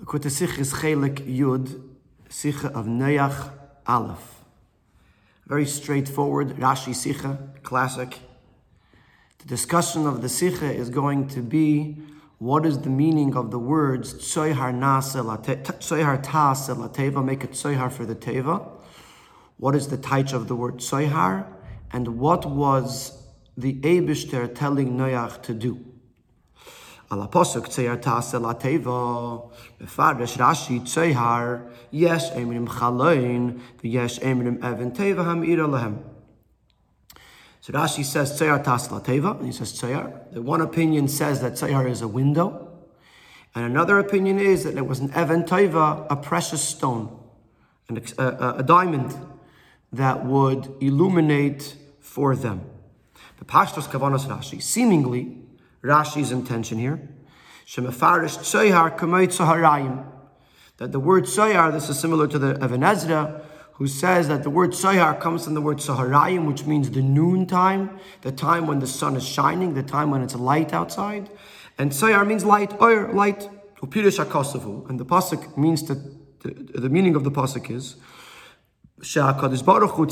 Likutei 0.00 0.30
Sikha 0.30 0.60
is 0.60 0.72
Chelek 0.74 1.26
Yud, 1.26 1.82
Sikha 2.28 2.68
of 2.68 2.86
Noach 2.86 3.50
Aleph. 3.84 4.44
Very 5.44 5.66
straightforward 5.66 6.50
Rashi 6.50 6.94
Sikha, 6.94 7.36
classic. 7.64 8.20
The 9.38 9.46
discussion 9.46 10.06
of 10.06 10.22
the 10.22 10.28
Sikha 10.28 10.72
is 10.72 10.88
going 10.88 11.26
to 11.28 11.40
be 11.40 11.96
what 12.38 12.64
is 12.64 12.78
the 12.78 12.90
meaning 12.90 13.34
of 13.34 13.50
the 13.50 13.58
words 13.58 14.14
Tsoyhar 14.14 14.72
Tsoyhar 14.72 16.22
Ta'ase 16.22 16.76
Lateva, 16.76 17.24
make 17.24 17.42
it 17.42 17.50
Tsoyhar 17.50 17.90
for 17.90 18.06
the 18.06 18.14
Teva. 18.14 18.70
What 19.56 19.74
is 19.74 19.88
the 19.88 19.98
taich 19.98 20.32
of 20.32 20.46
the 20.46 20.54
word 20.54 20.76
Tsoyhar? 20.76 21.44
And 21.90 22.20
what 22.20 22.48
was 22.48 23.20
the 23.56 23.80
Abishter 23.80 24.54
telling 24.54 24.96
Noach 24.96 25.42
to 25.42 25.54
do? 25.54 25.87
על 27.09 27.21
הפוסק 27.21 27.67
צייר 27.67 27.95
תעשה 27.95 28.39
לטבע, 28.39 29.35
מפרש 29.81 30.37
רש"י 30.39 30.79
צייר, 30.79 31.57
יש 31.93 32.31
אמרים 32.31 32.67
חלון, 32.67 33.51
ויש 33.83 34.19
אמרים 34.19 34.57
אבן 34.63 34.89
טבע 34.89 35.23
המאירה 35.23 35.67
להם. 35.67 35.95
So 37.63 37.71
Rashi 37.71 38.03
says 38.03 38.37
tzayar 38.37 38.61
tas 38.61 38.89
lateva, 38.89 39.37
and 39.37 39.45
he 39.45 39.53
says 39.53 39.71
tzayar. 39.71 40.33
The 40.33 40.41
one 40.41 40.59
opinion 40.59 41.07
says 41.07 41.39
that 41.39 41.53
tzayar 41.53 41.89
is 41.89 42.01
a 42.01 42.09
window, 42.09 42.67
and 43.55 43.63
another 43.63 43.99
opinion 43.99 44.37
is 44.37 44.65
that 44.65 44.75
it 44.75 44.85
was 44.85 44.99
an 44.99 45.11
even 45.11 45.43
teva, 45.43 46.05
a 46.09 46.17
precious 46.17 46.61
stone, 46.61 47.17
an, 47.87 48.03
a, 48.17 48.55
a, 48.57 48.63
diamond 48.63 49.15
that 49.93 50.25
would 50.25 50.73
illuminate 50.81 51.77
for 52.01 52.35
them. 52.35 52.65
The 53.39 53.45
pashtos 53.45 53.87
kavanas 53.87 54.27
Rashi, 54.27 54.61
seemingly 54.61 55.37
Rashi's 55.88 56.30
intention 56.30 56.78
here. 56.78 57.08
Shemafarish 57.66 58.38
kamei 58.98 59.26
tzoharayim. 59.28 60.04
That 60.76 60.92
the 60.92 61.00
word 61.00 61.24
tzoyar, 61.24 61.72
this 61.72 61.88
is 61.88 61.98
similar 61.98 62.28
to 62.28 62.38
the 62.38 62.62
Even 62.62 62.84
Ezra, 62.84 63.42
who 63.72 63.86
says 63.86 64.28
that 64.28 64.42
the 64.42 64.50
word 64.50 64.72
tzoyar 64.72 65.18
comes 65.18 65.44
from 65.44 65.54
the 65.54 65.60
word 65.60 65.78
tzoharayim, 65.78 66.46
which 66.46 66.66
means 66.66 66.90
the 66.90 67.02
noon 67.02 67.46
time, 67.46 67.98
the 68.22 68.30
time 68.30 68.66
when 68.66 68.78
the 68.80 68.86
sun 68.86 69.16
is 69.16 69.26
shining, 69.26 69.74
the 69.74 69.82
time 69.82 70.10
when 70.10 70.22
it's 70.22 70.34
light 70.34 70.72
outside. 70.72 71.30
And 71.78 71.90
tzoyar 71.90 72.26
means 72.26 72.44
light, 72.44 72.80
oir, 72.80 73.12
light. 73.12 73.48
And 73.80 73.92
the 73.92 75.06
pasuk 75.08 75.56
means 75.56 75.86
that 75.86 76.40
the, 76.40 76.80
the 76.80 76.88
meaning 76.88 77.14
of 77.14 77.22
the 77.22 77.30
pasuk 77.30 77.70
is 77.70 77.96
Sha'akadosh 79.00 79.64
Baruch 79.64 79.92
Hu. 79.92 80.04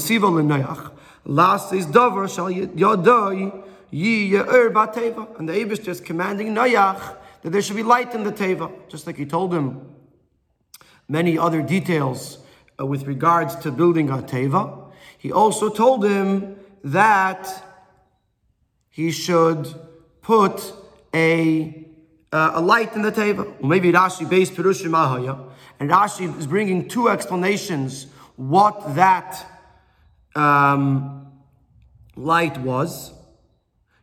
Last 1.24 1.72
is 1.72 1.86
davar 1.86 2.28
shal 2.32 2.46
Teva. 3.92 5.38
And 5.38 5.48
the 5.48 5.52
Abish 5.52 5.86
is 5.86 6.00
commanding 6.00 6.54
Noach 6.54 7.16
that 7.42 7.50
there 7.50 7.62
should 7.62 7.76
be 7.76 7.82
light 7.82 8.14
in 8.14 8.24
the 8.24 8.32
Teva, 8.32 8.70
just 8.88 9.06
like 9.06 9.16
he 9.16 9.26
told 9.26 9.54
him 9.54 9.94
many 11.08 11.38
other 11.38 11.62
details 11.62 12.38
uh, 12.78 12.86
with 12.86 13.06
regards 13.06 13.54
to 13.56 13.70
building 13.70 14.10
a 14.10 14.18
Teva. 14.18 14.90
He 15.18 15.32
also 15.32 15.68
told 15.68 16.04
him 16.04 16.56
that 16.82 17.64
he 18.90 19.10
should 19.10 19.74
put 20.22 20.72
a, 21.14 21.86
uh, 22.32 22.52
a 22.54 22.60
light 22.60 22.94
in 22.94 23.02
the 23.02 23.12
Teva. 23.12 23.62
maybe 23.62 23.92
Rashi 23.92 24.28
based 24.28 24.54
Pirushim 24.54 24.92
Ahaya. 24.92 25.50
And 25.78 25.90
Rashi 25.90 26.36
is 26.38 26.46
bringing 26.46 26.88
two 26.88 27.08
explanations 27.08 28.06
what 28.36 28.94
that 28.94 29.46
um, 30.34 31.30
light 32.16 32.58
was. 32.60 33.12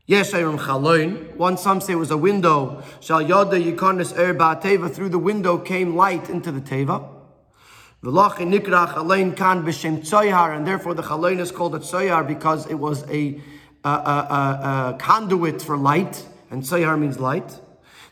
Yes, 0.05 0.33
Chaloin. 0.33 1.33
One 1.37 1.55
some 1.55 1.79
say 1.79 1.93
it 1.93 1.95
was 1.95 2.11
a 2.11 2.17
window. 2.17 2.83
Shal 2.99 3.23
Yoda 3.23 3.53
Yikonis 3.53 4.11
Er. 4.17 4.89
Through 4.89 5.07
the 5.07 5.17
window 5.17 5.57
came 5.57 5.95
light 5.95 6.29
into 6.29 6.51
the 6.51 6.59
Teva. 6.59 7.09
V'lach 8.03 8.35
Nikra 8.35 8.93
Chaloin 8.93 9.33
Kan 9.33 9.63
B'Shem 9.63 9.99
Tzoyhar. 9.99 10.57
And 10.57 10.67
therefore 10.67 10.93
the 10.93 11.03
Chaloin 11.03 11.39
is 11.39 11.53
called 11.53 11.73
a 11.75 11.79
Tzoyhar 11.79 12.27
because 12.27 12.69
it 12.69 12.73
was 12.73 13.09
a, 13.09 13.39
a, 13.85 13.89
a, 13.89 14.93
a, 14.93 14.97
conduit 14.99 15.61
for 15.61 15.77
light. 15.77 16.25
And 16.51 16.63
Tzoyhar 16.63 16.99
means 16.99 17.17
light. 17.17 17.57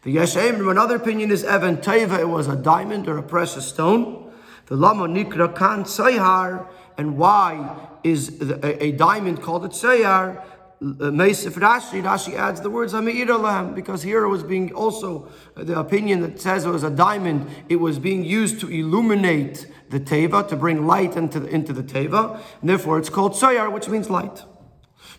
The 0.03 0.15
Yeshem, 0.15 0.71
another 0.71 0.95
opinion 0.95 1.29
is 1.29 1.43
Evan 1.43 1.75
Teva. 1.75 2.19
It 2.19 2.29
was 2.29 2.47
a 2.47 2.55
diamond 2.55 3.09
or 3.09 3.17
a 3.17 3.23
precious 3.23 3.67
stone. 3.67 4.31
The 4.67 4.77
Lama 4.77 5.09
Nikra 5.09 5.53
Kan 5.53 5.83
Tzoyhar. 5.83 6.69
And 6.97 7.17
why 7.17 7.75
is 8.01 8.41
a, 8.41 8.81
a 8.85 8.91
diamond 8.93 9.41
called 9.41 9.65
a 9.65 9.67
Tzoyhar? 9.67 10.41
Uh, 10.81 11.11
Meisif 11.11 11.51
Rashi, 11.59 12.01
Rashi 12.01 12.33
adds 12.33 12.59
the 12.61 12.69
words 12.71 12.93
Hami'ir 12.93 13.75
because 13.75 14.01
here 14.01 14.23
it 14.23 14.29
was 14.29 14.41
being 14.41 14.73
also 14.73 15.29
uh, 15.55 15.63
the 15.63 15.77
opinion 15.77 16.21
that 16.21 16.41
says 16.41 16.65
it 16.65 16.71
was 16.71 16.81
a 16.81 16.89
diamond, 16.89 17.47
it 17.69 17.75
was 17.75 17.99
being 17.99 18.25
used 18.25 18.59
to 18.61 18.67
illuminate 18.67 19.67
the 19.91 19.99
Teva, 19.99 20.47
to 20.47 20.55
bring 20.55 20.87
light 20.87 21.15
into 21.15 21.39
the, 21.39 21.47
into 21.49 21.71
the 21.71 21.83
Teva, 21.83 22.41
and 22.61 22.69
therefore 22.69 22.97
it's 22.97 23.09
called 23.09 23.33
Soyar, 23.33 23.71
which 23.71 23.87
means 23.89 24.09
light. 24.09 24.43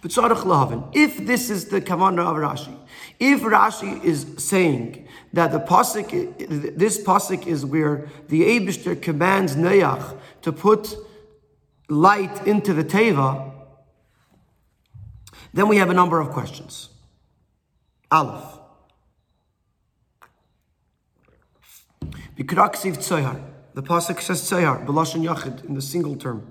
But 0.00 0.10
if 0.94 1.26
this 1.28 1.48
is 1.48 1.66
the 1.66 1.80
kavanah 1.80 2.26
of 2.26 2.36
Rashi, 2.36 2.76
if 3.20 3.42
Rashi 3.42 4.02
is 4.02 4.26
saying 4.38 5.06
that 5.32 5.52
the 5.52 5.60
pasuk, 5.60 6.76
this 6.76 7.00
pasuk 7.00 7.46
is 7.46 7.64
where 7.64 8.08
the 8.26 8.42
Abishter 8.42 9.00
commands 9.00 9.54
Neach 9.54 10.18
to 10.42 10.52
put 10.52 10.96
light 11.88 12.48
into 12.48 12.74
the 12.74 12.82
Teva, 12.82 13.51
then 15.52 15.68
we 15.68 15.76
have 15.76 15.90
a 15.90 15.94
number 15.94 16.20
of 16.20 16.30
questions. 16.30 16.88
Aleph. 18.10 18.58
Bikraksiv 22.36 22.98
tzoyar. 22.98 23.40
The 23.74 23.82
pasuk 23.82 24.20
says 24.20 24.42
tzoyar, 24.42 24.84
b'lashon 24.86 25.22
yachid, 25.24 25.64
in 25.64 25.74
the 25.74 25.82
single 25.82 26.16
term. 26.16 26.46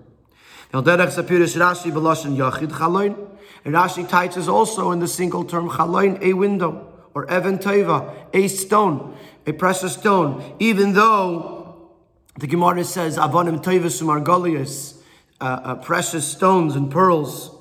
Now, 0.73 0.81
derech 0.81 1.09
sapirish 1.09 1.57
Rashi 1.57 1.91
b'lashon 1.91 2.37
yachid. 2.37 3.27
And 3.63 3.75
Rashi 3.75 4.09
teaches 4.09 4.47
also 4.47 4.91
in 4.91 4.99
the 4.99 5.07
single 5.07 5.43
term 5.43 5.69
chaloin, 5.69 6.21
a 6.21 6.33
window, 6.33 6.87
or 7.13 7.25
even 7.25 7.59
teva, 7.59 8.27
a 8.33 8.47
stone, 8.47 9.17
a 9.45 9.53
precious 9.53 9.93
stone. 9.93 10.55
Even 10.59 10.93
though 10.93 11.91
the 12.37 12.47
Gemara 12.47 12.83
says 12.83 13.17
avonim 13.17 13.61
umargolius, 13.61 14.97
uh, 15.39 15.43
uh, 15.43 15.75
precious 15.75 16.27
stones 16.27 16.75
and 16.75 16.91
pearls. 16.91 17.55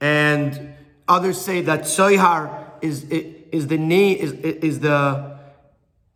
And 0.00 0.74
others 1.06 1.40
say 1.40 1.60
that 1.62 1.82
Soihar 1.82 2.64
is, 2.80 3.04
is 3.04 3.66
the 3.66 3.78
name, 3.78 4.16
is, 4.18 4.32
is 4.32 4.80
the, 4.80 5.38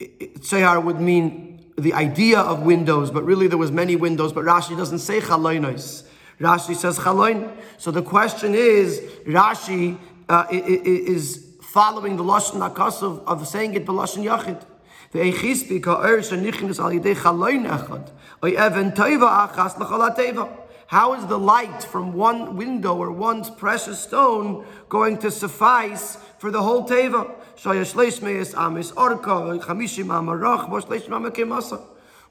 Soihar 0.00 0.82
would 0.82 1.00
mean 1.00 1.72
the 1.76 1.92
idea 1.92 2.38
of 2.38 2.62
windows, 2.62 3.10
but 3.10 3.24
really 3.24 3.48
there 3.48 3.58
was 3.58 3.72
many 3.72 3.96
windows, 3.96 4.32
but 4.32 4.44
Rashi 4.44 4.76
doesn't 4.76 5.00
say 5.00 5.20
chaloinos. 5.20 6.04
Rashi 6.40 6.74
says 6.74 6.98
chaloin. 6.98 7.56
So 7.78 7.90
the 7.90 8.02
question 8.02 8.54
is, 8.54 9.00
Rashi 9.26 9.98
uh, 10.28 10.46
is 10.50 11.56
following 11.60 12.16
the 12.16 12.24
Lashon 12.24 12.68
Akas 12.68 13.02
of, 13.02 13.48
saying 13.48 13.74
it 13.74 13.84
b'Lashon 13.84 14.24
Yachid. 14.24 14.62
Ve'echispi 15.12 15.82
ka'er 15.82 16.22
even. 20.28 20.48
How 20.86 21.14
is 21.14 21.26
the 21.26 21.38
light 21.38 21.82
from 21.82 22.12
one 22.12 22.56
window 22.56 22.96
or 22.96 23.10
one 23.10 23.42
precious 23.56 24.00
stone 24.00 24.66
going 24.88 25.18
to 25.18 25.30
suffice 25.30 26.18
for 26.38 26.50
the 26.50 26.62
whole 26.62 26.86
teva? 26.86 27.34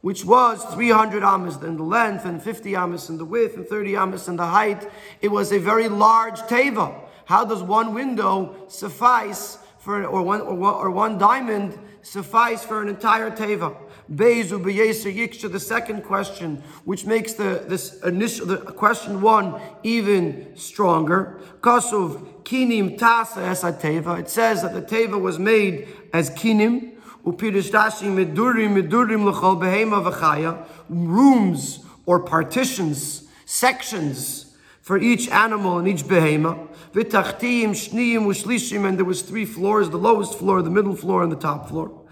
Which 0.02 0.26
was 0.26 0.66
300 0.66 1.24
amas 1.24 1.56
in 1.64 1.78
the 1.78 1.84
length 1.84 2.26
and 2.26 2.44
50 2.44 2.76
amas 2.76 3.10
in 3.10 3.18
the 3.18 3.26
width 3.26 3.56
and 3.56 3.68
30 3.68 3.96
amas 3.96 4.28
in 4.28 4.36
the 4.36 4.46
height. 4.46 4.90
It 5.22 5.30
was 5.30 5.52
a 5.52 5.60
very 5.60 5.88
large 5.88 6.40
teva. 6.42 6.94
How 7.26 7.46
does 7.46 7.64
one 7.64 7.94
window 7.94 8.66
suffice 8.68 9.58
for, 9.80 10.06
or 10.06 10.22
one, 10.22 10.42
or 10.42 10.54
one, 10.54 10.74
or 10.76 10.92
one 10.92 11.18
diamond 11.18 11.80
suffice 12.02 12.64
for 12.64 12.82
an 12.82 12.90
entire 12.90 13.32
teva? 13.32 13.76
Bezu 14.12 14.62
b'yeser 14.62 15.14
yiksha, 15.16 15.50
the 15.52 15.60
second 15.60 16.04
question, 16.04 16.62
which 16.84 17.06
makes 17.06 17.34
the 17.34 17.64
this 17.68 18.02
initial 18.04 18.46
the 18.46 18.58
question 18.58 19.22
one 19.22 19.62
even 19.84 20.52
stronger. 20.56 21.40
Kasuv 21.62 22.44
kinim 22.44 22.98
tasa 23.00 23.38
esat 23.38 23.80
teva. 23.80 24.20
It 24.20 24.30
says 24.30 24.62
that 24.62 24.74
the 24.74 24.82
teva 24.82 25.20
was 25.20 25.40
made 25.40 25.88
as 26.12 26.30
kinim. 26.32 26.92
Upirish 27.26 27.72
dashi 27.72 28.10
medurim 28.12 28.76
medurim 28.76 29.24
l'chol 29.24 29.58
behema 29.58 30.04
v'chaya. 30.04 30.68
Rooms 30.90 31.86
or 32.06 32.20
partitions, 32.20 33.30
sections 33.46 34.54
for 34.82 34.98
each 34.98 35.30
animal 35.30 35.78
and 35.78 35.88
each 35.88 36.04
behema. 36.04 36.68
V'tachtim 36.94 37.70
shniyim 37.70 38.26
u'shlishim, 38.26 38.86
and 38.86 38.98
there 38.98 39.06
was 39.06 39.22
three 39.22 39.46
floors: 39.46 39.90
the 39.90 39.98
lowest 39.98 40.38
floor, 40.38 40.62
the 40.62 40.70
middle 40.70 40.98
floor, 40.98 41.24
and 41.24 41.32
the 41.32 41.38
top 41.38 41.70
floor. 41.70 42.03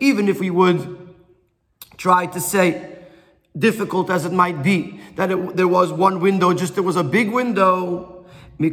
Even 0.00 0.28
if 0.28 0.40
we 0.40 0.50
would 0.50 1.08
try 1.96 2.26
to 2.26 2.40
say, 2.40 2.98
difficult 3.58 4.10
as 4.10 4.26
it 4.26 4.32
might 4.32 4.62
be, 4.62 5.00
that 5.16 5.30
it, 5.30 5.56
there 5.56 5.66
was 5.66 5.92
one 5.92 6.20
window, 6.20 6.52
just 6.52 6.74
there 6.74 6.82
was 6.82 6.96
a 6.96 7.04
big 7.04 7.30
window, 7.30 8.26
How 8.58 8.66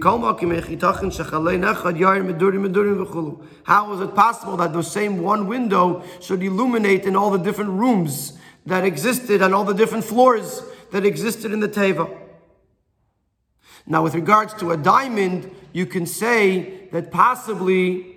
is 3.94 4.02
it 4.02 4.14
possible 4.14 4.58
that 4.58 4.74
the 4.74 4.84
same 4.84 5.22
one 5.22 5.48
window 5.48 6.04
should 6.20 6.44
illuminate 6.44 7.06
in 7.06 7.16
all 7.16 7.32
the 7.32 7.38
different 7.38 7.70
rooms 7.70 8.34
that 8.66 8.84
existed 8.84 9.42
and 9.42 9.56
all 9.56 9.64
the 9.64 9.74
different 9.74 10.04
floors 10.04 10.62
that 10.92 11.06
existed 11.06 11.54
in 11.54 11.62
the 11.62 11.70
Teva? 11.70 12.14
Now, 13.86 14.04
with 14.04 14.16
regards 14.16 14.54
to 14.56 14.72
a 14.72 14.78
diamond, 14.78 15.50
you 15.78 15.86
can 15.86 16.08
say 16.08 16.88
that 16.92 17.12
possibly 17.12 18.16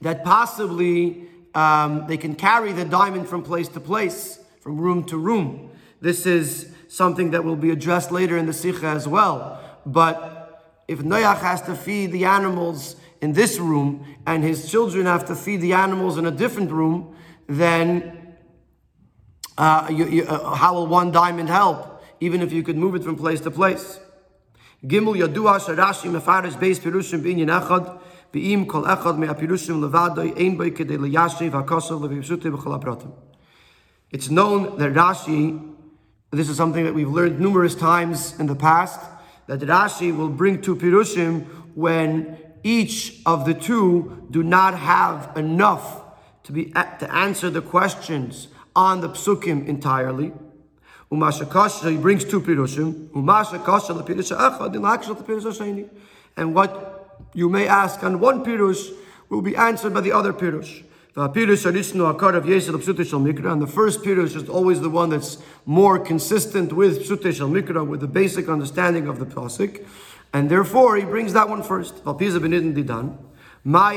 that 0.00 0.22
possibly 0.22 1.26
um, 1.52 2.06
they 2.06 2.16
can 2.16 2.36
carry 2.36 2.70
the 2.70 2.84
diamond 2.84 3.28
from 3.28 3.42
place 3.42 3.66
to 3.66 3.80
place, 3.80 4.38
from 4.60 4.78
room 4.78 5.02
to 5.02 5.16
room. 5.16 5.70
This 6.00 6.24
is 6.24 6.70
something 6.86 7.32
that 7.32 7.42
will 7.42 7.56
be 7.56 7.70
addressed 7.70 8.12
later 8.12 8.36
in 8.36 8.46
the 8.46 8.52
Sikha 8.52 8.86
as 8.86 9.08
well. 9.08 9.60
But 9.84 10.84
if 10.86 11.00
Noach 11.00 11.40
has 11.40 11.60
to 11.62 11.74
feed 11.74 12.12
the 12.12 12.26
animals 12.26 12.94
in 13.20 13.32
this 13.32 13.58
room 13.58 14.06
and 14.28 14.44
his 14.44 14.70
children 14.70 15.06
have 15.06 15.24
to 15.24 15.34
feed 15.34 15.60
the 15.60 15.72
animals 15.72 16.18
in 16.18 16.26
a 16.26 16.30
different 16.30 16.70
room, 16.70 17.16
then 17.48 18.36
uh, 19.58 19.88
you, 19.90 20.06
you, 20.06 20.24
uh, 20.24 20.54
how 20.54 20.74
will 20.74 20.86
one 20.86 21.10
diamond 21.10 21.48
help, 21.48 22.04
even 22.20 22.42
if 22.42 22.52
you 22.52 22.62
could 22.62 22.76
move 22.76 22.94
it 22.94 23.02
from 23.02 23.16
place 23.16 23.40
to 23.40 23.50
place? 23.50 23.98
Gimel 24.86 25.16
Yadua 25.16 25.58
Sharashi 25.58 26.10
Mefaris 26.10 26.54
Beis 26.54 26.78
Pirushim 26.78 27.20
Binyan 27.22 27.60
Echad 27.60 28.00
Be'im 28.32 28.66
Kol 28.66 28.84
Echad 28.84 29.18
Levadoi 29.18 30.40
Ein 30.40 30.56
Boi 30.56 30.70
Kedei 30.70 30.98
HaPratim 31.48 33.12
It's 34.10 34.30
known 34.30 34.78
that 34.78 34.92
Rashi 34.92 35.74
this 36.30 36.48
is 36.48 36.56
something 36.56 36.84
that 36.84 36.94
we've 36.94 37.08
learned 37.08 37.40
numerous 37.40 37.74
times 37.74 38.38
in 38.38 38.46
the 38.46 38.54
past, 38.54 39.00
that 39.46 39.60
Rashi 39.60 40.14
will 40.14 40.28
bring 40.28 40.60
two 40.60 40.76
Pirushim 40.76 41.46
when 41.74 42.36
each 42.62 43.22
of 43.24 43.46
the 43.46 43.54
two 43.54 44.26
do 44.30 44.42
not 44.42 44.78
have 44.78 45.36
enough 45.36 46.02
to 46.42 46.52
be 46.52 46.66
to 46.66 47.08
answer 47.10 47.48
the 47.48 47.62
questions 47.62 48.48
on 48.74 49.00
the 49.00 49.08
psukim 49.08 49.66
entirely. 49.66 50.32
Umasha 51.10 51.48
kasha, 51.48 51.90
he 51.90 51.96
brings 51.96 52.24
two 52.24 52.40
pirushim. 52.40 53.08
Umasha 53.10 53.64
kasha 53.64 53.94
the 53.94 54.02
pirusha 54.02 54.36
echad, 54.36 54.72
the 54.72 54.78
pirusha 55.24 55.52
sheni. 55.52 55.88
And 56.36 56.54
what 56.54 57.18
you 57.32 57.48
may 57.48 57.66
ask 57.68 58.02
on 58.02 58.20
one 58.20 58.44
pirush 58.44 58.90
will 59.28 59.42
be 59.42 59.56
answered 59.56 59.94
by 59.94 60.00
the 60.00 60.12
other 60.12 60.32
pirush. 60.32 60.82
And 61.18 61.32
the 61.32 61.32
first 63.66 64.02
pirush 64.02 64.36
is 64.36 64.48
always 64.50 64.80
the 64.82 64.90
one 64.90 65.08
that's 65.08 65.38
more 65.64 65.98
consistent 65.98 66.74
with 66.74 67.08
Psute 67.08 67.34
Shel 67.34 67.48
Mikra, 67.48 67.86
with 67.86 68.00
the 68.00 68.06
basic 68.06 68.50
understanding 68.50 69.08
of 69.08 69.18
the 69.18 69.24
pasuk, 69.24 69.82
and 70.34 70.50
therefore 70.50 70.96
he 70.96 71.04
brings 71.06 71.32
that 71.32 71.48
one 71.48 71.62
first. 71.62 71.94
What 73.66 73.96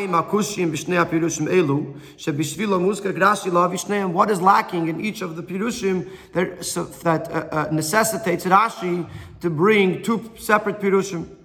is 4.32 4.42
lacking 4.42 4.88
in 4.88 5.00
each 5.00 5.22
of 5.22 5.36
the 5.36 5.44
pirushim 5.44 6.10
that, 6.34 6.66
so, 6.66 6.86
that 6.86 7.32
uh, 7.32 7.48
uh, 7.52 7.68
necessitates 7.72 8.46
Rashi 8.46 9.08
to 9.42 9.50
bring 9.52 10.02
two 10.02 10.32
separate 10.40 10.80
pirushim? 10.80 11.36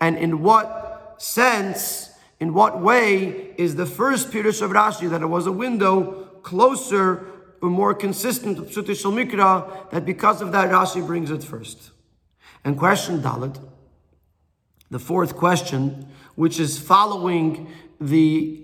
And 0.00 0.18
in 0.18 0.42
what 0.42 1.14
sense, 1.18 2.10
in 2.40 2.54
what 2.54 2.80
way 2.80 3.52
is 3.58 3.76
the 3.76 3.84
first 3.84 4.30
Pirush 4.30 4.62
of 4.62 4.70
Rashi 4.70 5.10
that 5.10 5.20
it 5.20 5.26
was 5.26 5.46
a 5.46 5.52
window 5.52 6.24
closer 6.42 7.26
or 7.60 7.68
more 7.68 7.92
consistent 7.92 8.58
with 8.58 8.70
Pshuti 8.70 8.98
Shal 8.98 9.12
Mikra, 9.12 9.90
that 9.90 10.06
because 10.06 10.40
of 10.40 10.52
that 10.52 10.70
Rashi 10.70 11.06
brings 11.06 11.30
it 11.30 11.44
first. 11.44 11.90
And 12.64 12.78
question 12.78 13.20
Dalit, 13.20 13.60
the 14.90 14.98
fourth 14.98 15.36
question, 15.36 16.08
which 16.34 16.58
is 16.58 16.78
following 16.78 17.70
the 18.00 18.62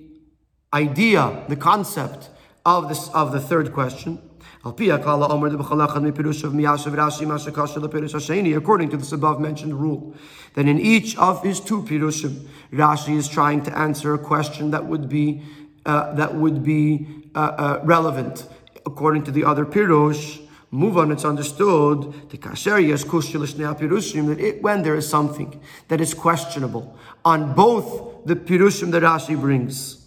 idea, 0.73 1.45
the 1.49 1.57
concept 1.57 2.31
of 2.65 2.89
this 2.89 3.09
of 3.11 3.33
the 3.33 3.41
third 3.41 3.73
question. 3.73 4.21
According 4.63 5.01
to 8.91 8.97
this 8.97 9.13
above 9.13 9.41
mentioned 9.41 9.81
rule, 9.81 10.15
that 10.55 10.69
in 10.69 10.79
each 10.79 11.17
of 11.17 11.43
his 11.43 11.61
two 11.61 11.83
pirushim, 11.83 12.47
Rashi 12.71 13.17
is 13.17 13.27
trying 13.27 13.63
to 13.63 13.79
answer 13.79 14.13
a 14.13 14.19
question 14.19 14.71
that 14.73 14.85
would 14.85 15.09
be 15.09 15.43
uh, 15.87 16.13
that 16.15 16.35
would 16.35 16.63
be 16.63 17.07
uh, 17.35 17.39
uh, 17.39 17.81
relevant. 17.85 18.47
According 18.85 19.25
to 19.25 19.31
the 19.31 19.45
other 19.45 19.65
pirush, 19.65 20.47
move 20.71 20.97
on. 20.97 21.11
It's 21.11 21.25
understood 21.25 22.13
that 22.31 22.37
it, 24.41 24.63
when 24.63 24.83
there 24.83 24.95
is 24.95 25.09
something 25.09 25.61
that 25.89 26.01
is 26.01 26.15
questionable 26.15 26.97
on 27.25 27.55
both 27.55 28.25
the 28.25 28.37
pirushim 28.37 28.91
that 28.93 29.03
Rashi 29.03 29.39
brings. 29.39 30.07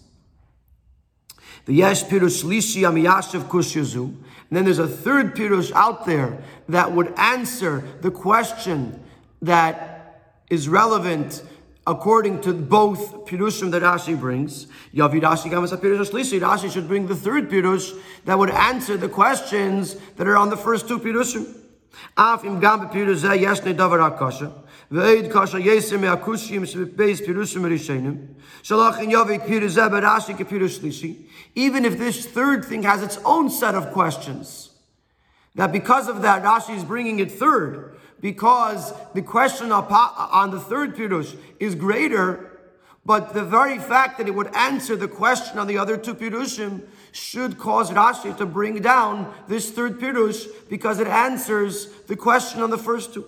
The 1.65 1.74
Yesh 1.74 2.04
Pirush 2.04 2.44
Lishi 2.44 2.81
Amiyashav 2.81 3.44
Kushyazu. 3.48 4.06
And 4.06 4.57
then 4.57 4.65
there's 4.65 4.80
a 4.80 4.88
third 4.88 5.36
Pirush 5.36 5.71
out 5.71 6.06
there 6.06 6.44
that 6.69 6.92
would 6.92 7.13
answer 7.18 7.83
the 8.01 8.12
question 8.12 9.04
that 9.42 10.39
is 10.50 10.68
relevant 10.69 11.42
according 11.85 12.41
to 12.41 12.53
both 12.53 13.25
Pirushim 13.25 13.71
that 13.71 13.81
Rashi 13.81 14.19
brings. 14.19 14.68
Yavi 14.94 15.21
Rashi 15.21 15.51
Gamas 15.51 15.75
Pirush 15.77 16.12
Lishi. 16.12 16.39
Rashi 16.39 16.71
should 16.71 16.88
bring 16.88 17.07
the 17.07 17.15
third 17.15 17.50
Pirush 17.50 17.97
that 18.25 18.38
would 18.38 18.50
answer 18.50 18.97
the 18.97 19.09
questions 19.09 19.95
that 20.15 20.27
are 20.27 20.38
on 20.38 20.50
the 20.50 20.57
first 20.57 20.88
two 20.88 21.00
Pirushim. 21.00 21.57
Af 22.18 22.44
im 22.44 22.59
gam 22.59 22.89
Pirush 22.89 23.24
Zeh 23.24 23.39
Yesh 23.39 23.62
Davar 23.62 24.18
HaKasha. 24.18 24.63
Ve'ed 24.91 25.31
kasha 25.31 25.57
yesim 25.57 26.01
me'akushim 26.01 26.63
beis 26.95 27.25
pirushim 27.25 27.63
rishenim. 27.63 28.27
Shalach 28.62 29.01
in 29.01 29.09
yavik 29.09 29.47
pirush 29.47 29.75
zeh 29.75 30.38
ke 30.38 30.47
pirush 30.47 30.80
shlishi. 30.80 31.25
Even 31.56 31.83
if 31.83 31.97
this 31.97 32.27
third 32.27 32.63
thing 32.63 32.83
has 32.83 33.01
its 33.01 33.18
own 33.25 33.50
set 33.50 33.74
of 33.74 33.91
questions, 33.91 34.69
that 35.56 35.71
because 35.71 36.07
of 36.07 36.21
that 36.21 36.44
Rashi 36.44 36.75
is 36.75 36.83
bringing 36.83 37.19
it 37.19 37.31
third, 37.31 37.97
because 38.24 38.94
the 39.14 39.22
question 39.22 39.70
on 39.74 40.52
the 40.52 40.60
third 40.60 40.96
pirush 40.96 41.36
is 41.60 41.75
greater, 41.75 42.62
but 43.06 43.34
the 43.34 43.44
very 43.44 43.78
fact 43.78 44.18
that 44.18 44.30
it 44.30 44.34
would 44.34 44.48
answer 44.56 44.96
the 44.96 45.10
question 45.10 45.60
on 45.60 45.68
the 45.68 45.78
other 45.78 45.98
two 45.98 46.16
pirushim 46.16 46.84
should 47.12 47.58
cause 47.58 47.92
Rashi 47.92 48.36
to 48.38 48.46
bring 48.46 48.81
down 48.81 49.34
this 49.50 49.72
third 49.72 50.00
pirush 50.00 50.48
because 50.70 51.02
it 51.02 51.08
answers 51.08 51.88
the 52.08 52.16
question 52.16 52.62
on 52.62 52.70
the 52.70 52.78
first 52.78 53.14
two. 53.14 53.25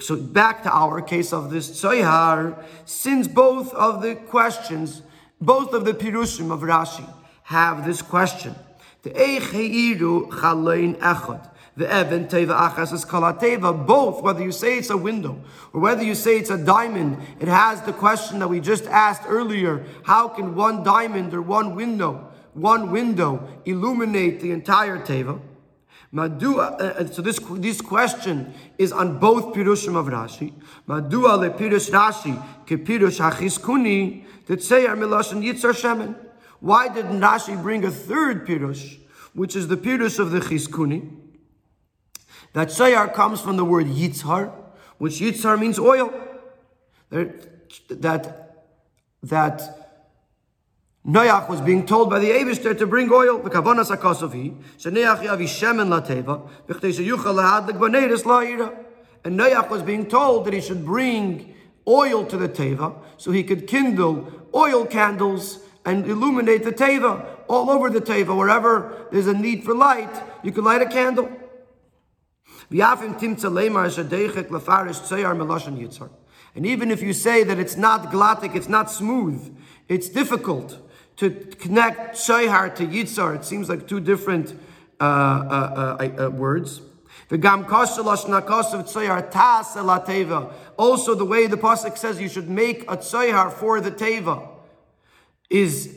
So 0.00 0.16
back 0.16 0.62
to 0.64 0.70
our 0.70 1.00
case 1.00 1.32
of 1.32 1.50
this 1.50 1.70
tzoyhar, 1.70 2.62
since 2.84 3.26
both 3.26 3.72
of 3.72 4.02
the 4.02 4.16
questions, 4.16 5.00
both 5.40 5.72
of 5.72 5.86
the 5.86 5.94
pirushim 5.94 6.52
of 6.52 6.60
Rashi 6.60 7.10
have 7.44 7.86
this 7.86 8.02
question. 8.02 8.54
The. 9.02 9.10
The 11.76 11.86
Teva 11.86 12.70
Achas 12.70 12.92
is 12.92 13.04
Kalateva, 13.06 13.86
both, 13.86 14.22
whether 14.22 14.42
you 14.42 14.52
say 14.52 14.76
it's 14.76 14.90
a 14.90 14.96
window 14.96 15.42
or 15.72 15.80
whether 15.80 16.02
you 16.02 16.14
say 16.14 16.36
it's 16.36 16.50
a 16.50 16.58
diamond, 16.58 17.16
it 17.38 17.48
has 17.48 17.80
the 17.82 17.92
question 17.92 18.40
that 18.40 18.48
we 18.48 18.60
just 18.60 18.84
asked 18.86 19.22
earlier 19.26 19.86
how 20.02 20.28
can 20.28 20.54
one 20.54 20.82
diamond 20.82 21.32
or 21.32 21.40
one 21.40 21.74
window 21.74 22.30
one 22.54 22.90
window 22.90 23.48
illuminate 23.64 24.40
the 24.40 24.50
entire 24.50 24.98
teva? 24.98 25.40
Madua, 26.12 26.72
uh, 26.72 26.84
uh, 26.84 27.06
so 27.06 27.22
this, 27.22 27.38
this 27.52 27.80
question 27.80 28.52
is 28.78 28.90
on 28.90 29.20
both 29.20 29.54
pirushim 29.54 29.96
of 29.96 30.06
Rashi. 30.06 30.52
Madua 30.88 31.38
le 31.38 31.50
pirush 31.50 31.90
Rashi 31.90 32.36
ke 32.66 32.84
pirush 32.84 33.20
hachiskuni 33.20 34.24
tetzeyer 34.46 34.96
milashon 34.96 35.42
yitzar 35.44 35.72
shemen. 35.72 36.16
Why 36.60 36.88
didn't 36.88 37.20
Rashi 37.20 37.60
bring 37.60 37.84
a 37.84 37.90
third 37.90 38.46
pirush, 38.46 38.98
which 39.34 39.56
is 39.56 39.68
the 39.68 39.76
pirush 39.76 40.18
of 40.18 40.30
the 40.30 40.40
Chizkuni? 40.40 41.16
That 42.52 42.68
sayar 42.68 43.12
comes 43.14 43.40
from 43.40 43.56
the 43.56 43.64
word 43.64 43.86
yitzhar, 43.86 44.52
which 44.98 45.14
yitzhar 45.14 45.58
means 45.58 45.78
oil. 45.78 46.12
That 47.10 47.48
that 49.22 49.80
Noach 51.06 51.48
was 51.48 51.60
being 51.60 51.86
told 51.86 52.10
by 52.10 52.18
the 52.18 52.30
Abishter 52.30 52.76
to 52.76 52.86
bring 52.86 53.10
oil. 53.10 53.38
The 53.38 53.50
kavanas 53.50 53.90
akasovi. 53.94 54.54
Sheneach 54.78 55.22
yavi 55.22 55.48
lateva. 55.88 56.48
And 59.24 59.38
Noach 59.38 59.70
was 59.70 59.82
being 59.82 60.06
told 60.06 60.44
that 60.46 60.52
he 60.52 60.60
should 60.60 60.84
bring 60.84 61.54
oil 61.88 62.26
to 62.26 62.36
the 62.36 62.48
teva 62.48 62.94
so 63.16 63.30
he 63.30 63.42
could 63.42 63.66
kindle 63.66 64.30
oil 64.54 64.84
candles 64.84 65.60
and 65.84 66.06
illuminate 66.06 66.64
the 66.64 66.72
teva 66.72 67.26
all 67.48 67.70
over 67.70 67.90
the 67.90 68.00
teva. 68.00 68.36
Wherever 68.36 69.06
there's 69.10 69.26
a 69.26 69.34
need 69.34 69.64
for 69.64 69.74
light, 69.74 70.22
you 70.42 70.52
can 70.52 70.64
light 70.64 70.82
a 70.82 70.86
candle. 70.86 71.30
And 72.72 72.80
even 76.66 76.90
if 76.90 77.02
you 77.02 77.12
say 77.12 77.44
that 77.44 77.58
it's 77.58 77.76
not 77.76 78.12
glottic, 78.12 78.54
it's 78.54 78.68
not 78.68 78.90
smooth, 78.90 79.56
it's 79.88 80.08
difficult 80.08 80.78
to 81.16 81.30
connect 81.30 82.16
Shayhar 82.16 82.74
to 82.76 82.86
Yitzar. 82.86 83.36
It 83.36 83.44
seems 83.44 83.68
like 83.68 83.88
two 83.88 84.00
different 84.00 84.54
uh, 85.00 85.04
uh, 85.04 85.96
uh, 86.00 86.26
uh 86.26 86.30
words. 86.30 86.82
Also, 87.30 88.02
the 91.14 91.24
way 91.24 91.46
the 91.46 91.56
pasuk 91.56 91.98
says 91.98 92.20
you 92.20 92.28
should 92.28 92.48
make 92.48 92.82
a 92.82 92.96
tzoyhar 92.96 93.52
for 93.52 93.80
the 93.80 93.90
teva 93.90 94.59
is 95.50 95.96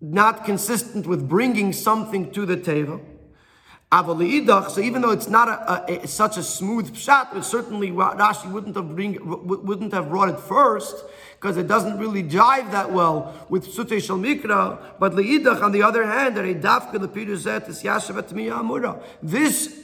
not 0.00 0.44
consistent 0.44 1.06
with 1.06 1.28
bringing 1.28 1.72
something 1.72 2.30
to 2.32 2.44
the 2.44 2.56
teva. 2.56 3.00
So 3.92 4.80
even 4.80 5.02
though 5.02 5.10
it's 5.10 5.28
not 5.28 5.48
a, 5.48 6.04
a, 6.04 6.06
such 6.06 6.36
a 6.36 6.44
smooth 6.44 6.94
pshat, 6.94 7.36
it 7.36 7.44
certainly 7.44 7.90
Rashi 7.90 8.50
wouldn't 8.50 8.76
have 8.76 8.94
bring, 8.94 9.18
wouldn't 9.20 9.92
have 9.92 10.10
brought 10.10 10.28
it 10.28 10.38
first 10.38 11.04
because 11.40 11.56
it 11.56 11.66
doesn't 11.66 11.98
really 11.98 12.22
jive 12.22 12.70
that 12.70 12.92
well 12.92 13.46
with 13.48 13.64
Sute 13.64 14.00
Shal 14.00 14.16
Mikra. 14.16 14.78
But 15.00 15.14
leidach, 15.14 15.60
on 15.60 15.72
the 15.72 15.82
other 15.82 16.06
hand, 16.06 16.38
a 16.38 16.54
this 19.22 19.80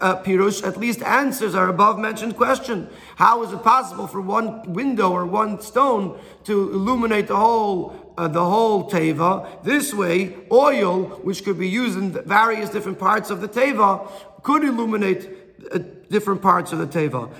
uh, 0.00 0.22
Pirush 0.22 0.66
at 0.66 0.76
least 0.76 1.02
answers 1.02 1.54
our 1.54 1.68
above 1.68 1.98
mentioned 1.98 2.36
question. 2.36 2.88
How 3.16 3.42
is 3.42 3.52
it 3.52 3.62
possible 3.62 4.06
for 4.06 4.20
one 4.20 4.72
window 4.72 5.12
or 5.12 5.26
one 5.26 5.60
stone 5.60 6.18
to 6.44 6.72
illuminate 6.72 7.28
the 7.28 7.36
whole 7.36 8.01
uh, 8.16 8.28
the 8.28 8.44
whole 8.44 8.90
teva? 8.90 9.62
This 9.62 9.92
way, 9.94 10.34
oil, 10.50 11.04
which 11.22 11.44
could 11.44 11.58
be 11.58 11.68
used 11.68 11.98
in 11.98 12.12
various 12.24 12.70
different 12.70 12.98
parts 12.98 13.30
of 13.30 13.40
the 13.40 13.48
teva, 13.48 14.10
could 14.42 14.64
illuminate 14.64 15.30
uh, 15.70 15.78
different 16.10 16.42
parts 16.42 16.72
of 16.72 16.78
the 16.78 16.86
teva. 16.86 17.30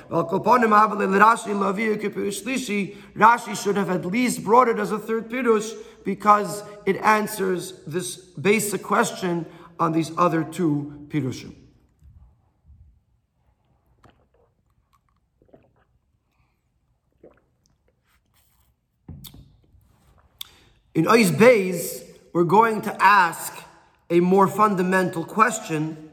Rashi 3.17 3.62
should 3.62 3.76
have 3.76 3.91
at 3.91 4.07
least 4.07 4.45
brought 4.45 4.69
it 4.69 4.79
as 4.79 4.93
a 4.93 4.99
third 4.99 5.29
pirush 5.29 5.73
because 6.05 6.62
it 6.87 6.97
answers 6.97 7.75
this 7.87 8.17
basic 8.17 8.83
question 8.83 9.47
on 9.79 9.93
these 9.93 10.12
other 10.17 10.45
two 10.45 11.07
pirushim. 11.09 11.55
In 20.95 21.07
Ois 21.07 21.31
Beis, 21.31 22.05
we're 22.35 22.45
going 22.45 22.83
to 22.83 22.95
ask 23.03 23.65
a 24.11 24.21
more 24.21 24.47
fundamental 24.47 25.25
question 25.25 26.11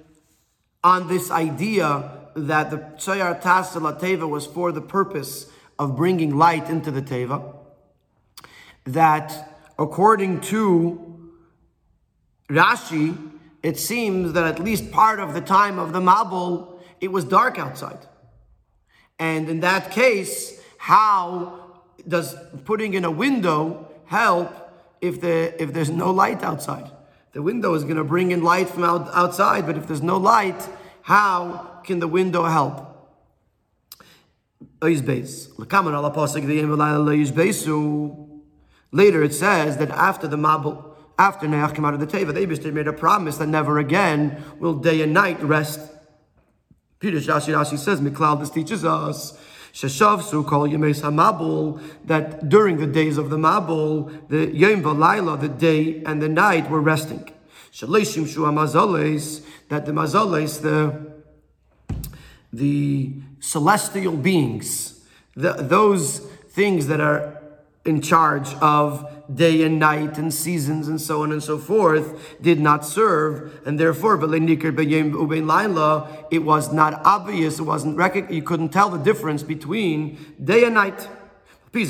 on 0.82 1.10
this 1.10 1.30
idea 1.30 2.30
that 2.34 2.72
the 2.72 2.78
Tzayar 2.78 3.42
Tasala 3.42 4.00
Teva 4.00 4.30
was 4.30 4.46
for 4.46 4.72
the 4.72 4.80
purpose 4.80 5.52
of 5.78 5.98
bringing 5.98 6.38
light 6.38 6.70
into 6.70 6.92
the 6.92 7.02
Teva. 7.02 7.58
That 8.86 9.54
according 9.78 10.40
to 10.42 11.30
Rashi, 12.48 13.18
it 13.62 13.78
seems 13.78 14.32
that 14.32 14.46
at 14.46 14.64
least 14.64 14.94
part 14.94 15.20
of 15.20 15.34
the 15.34 15.42
time 15.42 15.78
of 15.78 15.92
the 15.92 16.00
Mabul, 16.00 16.80
it 17.02 17.12
was 17.12 17.26
dark 17.26 17.60
outside. 17.60 18.00
And 19.20 19.50
in 19.50 19.60
that 19.60 19.92
case, 19.92 20.62
how 20.78 21.82
does 22.08 22.34
putting 22.64 22.94
in 22.94 23.04
a 23.04 23.12
window 23.12 23.86
help 24.06 24.59
if, 25.02 25.22
the, 25.22 25.62
if 25.62 25.74
there's 25.74 25.90
no 25.90 26.12
light 26.12 26.44
outside. 26.44 26.92
The 27.32 27.42
window 27.42 27.74
is 27.76 27.84
going 27.84 27.98
to 27.98 28.04
bring 28.04 28.32
in 28.32 28.44
light 28.44 28.70
from 28.70 28.84
out, 28.84 29.10
outside, 29.14 29.66
but 29.66 29.78
if 29.78 29.88
there's 29.88 30.02
no 30.02 30.18
light, 30.18 30.68
how 31.04 31.82
can 31.84 32.00
the 32.00 32.08
window 32.08 32.44
help? 32.46 32.86
Later 38.92 39.24
it 39.24 39.34
says 39.34 39.78
that 39.78 39.92
after 39.92 40.28
the 40.28 40.38
Mabul, 40.38 40.86
after 41.20 41.48
Neach 41.48 41.76
came 41.76 41.86
out 41.86 41.94
of 41.94 42.00
the 42.00 42.08
Teva, 42.08 42.34
they 42.34 42.72
made 42.72 42.88
a 42.88 42.94
promise 42.94 43.38
that 43.38 43.48
never 43.48 43.78
again 43.78 44.42
will 44.58 44.76
day 44.76 45.02
and 45.02 45.14
night 45.14 45.42
rest. 45.44 45.80
Peter 47.00 47.18
Shashi 47.18 47.54
Rashi 47.54 47.78
says, 47.78 48.02
Miklal, 48.02 48.40
this 48.40 48.50
teaches 48.50 48.84
us 48.84 49.38
Sheshavsu 49.74 50.46
call 50.48 50.68
Yemes 50.68 51.02
Hamabul, 51.02 51.82
that 52.06 52.50
during 52.50 52.78
the 52.78 52.88
days 52.88 53.18
of 53.18 53.30
the 53.30 53.38
Mabul, 53.38 54.28
the 54.30 54.48
Yom 54.56 54.82
Valayla, 54.82 55.40
the 55.40 55.50
day 55.50 56.04
and 56.06 56.22
the 56.22 56.30
night 56.30 56.70
were 56.70 56.82
resting. 56.82 57.32
Shalishim 57.72 58.28
Shu 58.28 58.42
Amazoles, 58.42 59.46
that 59.70 59.86
the 59.86 59.92
Mazoles, 59.92 60.62
the, 60.62 61.14
the 62.52 63.14
celestial 63.40 64.18
beings, 64.18 65.06
the, 65.36 65.54
those 65.54 66.20
things 66.50 66.88
that 66.88 67.00
are 67.00 67.42
in 67.86 68.02
charge 68.02 68.54
of 68.56 69.19
day 69.34 69.64
and 69.64 69.80
night 69.80 70.18
and 70.18 70.34
seasons 70.34 70.88
and 70.88 71.00
so 71.00 71.24
on 71.24 71.32
and 71.32 71.44
so 71.44 71.58
forth 71.58 72.38
did 72.42 72.60
not 72.60 72.86
serve, 72.86 73.62
and 73.66 73.80
therefore 73.80 74.16
it 74.16 74.20
was 76.44 76.74
not 76.74 77.02
obvious, 77.06 77.60
it 77.60 77.64
wasn't 77.64 77.98
rec- 77.98 78.32
you 78.32 78.42
couldn't 78.42 78.70
tell 78.70 78.90
the 78.90 78.98
difference 78.98 79.44
between 79.44 80.18
day 80.44 80.64
and 80.64 80.74
night. 80.76 81.08
And 81.72 81.88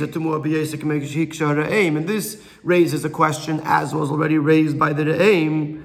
this 2.08 2.44
raises 2.64 3.06
a 3.06 3.10
question, 3.10 3.62
as 3.64 3.96
was 3.96 4.12
already 4.12 4.38
raised 4.38 4.78
by 4.78 4.92
the 4.92 5.06
Re'im. 5.06 5.84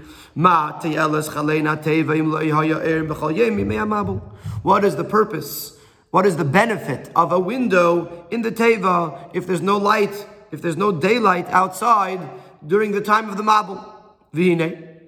What 4.62 4.84
is 4.84 4.96
the 4.96 5.04
purpose? 5.04 5.78
What 6.10 6.26
is 6.26 6.36
the 6.36 6.44
benefit 6.44 7.08
of 7.14 7.30
a 7.30 7.38
window 7.38 8.26
in 8.30 8.42
the 8.42 8.50
Teva 8.50 9.30
if 9.32 9.46
there's 9.46 9.60
no 9.60 9.78
light 9.78 10.26
if 10.54 10.62
there's 10.62 10.76
no 10.76 10.92
daylight 10.92 11.46
outside 11.48 12.20
during 12.64 12.92
the 12.92 13.00
time 13.00 13.28
of 13.28 13.36
the 13.36 13.42
Mabul. 13.42 13.84
Vihine. 14.32 15.00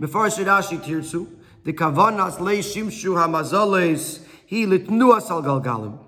Mefarish 0.00 0.44
Rashi 0.44 0.78
Tirtzu, 0.80 1.28
the 1.62 1.72
Kavanas 1.72 2.40
Le 2.40 2.54
Shimshu 2.56 3.14
Hamazales, 3.14 4.24
he 4.44 4.66
litnuas 4.66 5.30
al 5.30 5.42
galgalim. 5.42 5.98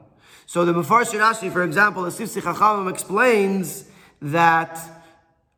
So 0.44 0.64
the 0.64 0.72
Mefarish 0.72 1.18
Rashi, 1.18 1.52
for 1.52 1.62
example, 1.62 2.02
the 2.02 2.10
Sifsi 2.10 2.42
Chachamim 2.42 2.90
explains 2.90 3.88
that 4.20 4.78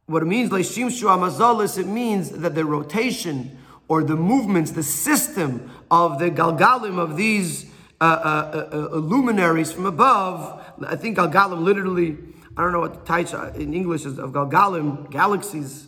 what 0.06 0.22
it 0.22 0.26
means, 0.26 0.52
Le 0.52 0.60
Shimshu 0.60 1.04
Hamazales, 1.04 1.78
it 1.78 1.86
means 1.86 2.30
that 2.30 2.54
the 2.54 2.64
rotation 2.64 3.58
or 3.88 4.04
the 4.04 4.16
movements, 4.16 4.72
the 4.72 4.82
system 4.82 5.70
of 5.90 6.18
the 6.18 6.30
galgalim 6.30 6.98
of 6.98 7.16
these 7.16 7.64
uh, 8.00 8.04
uh, 8.04 8.68
uh, 8.72 8.88
uh 8.94 8.96
luminaries 8.96 9.72
from 9.72 9.86
above, 9.86 10.62
I 10.86 10.96
think 10.96 11.16
galgalim 11.16 11.62
literally 11.62 12.18
I 12.58 12.62
don't 12.62 12.72
know 12.72 12.80
what 12.80 12.94
the 12.94 13.06
title 13.06 13.44
in 13.54 13.72
English 13.72 14.04
is 14.04 14.18
of 14.18 14.32
Galgalim, 14.32 15.08
galaxies. 15.12 15.86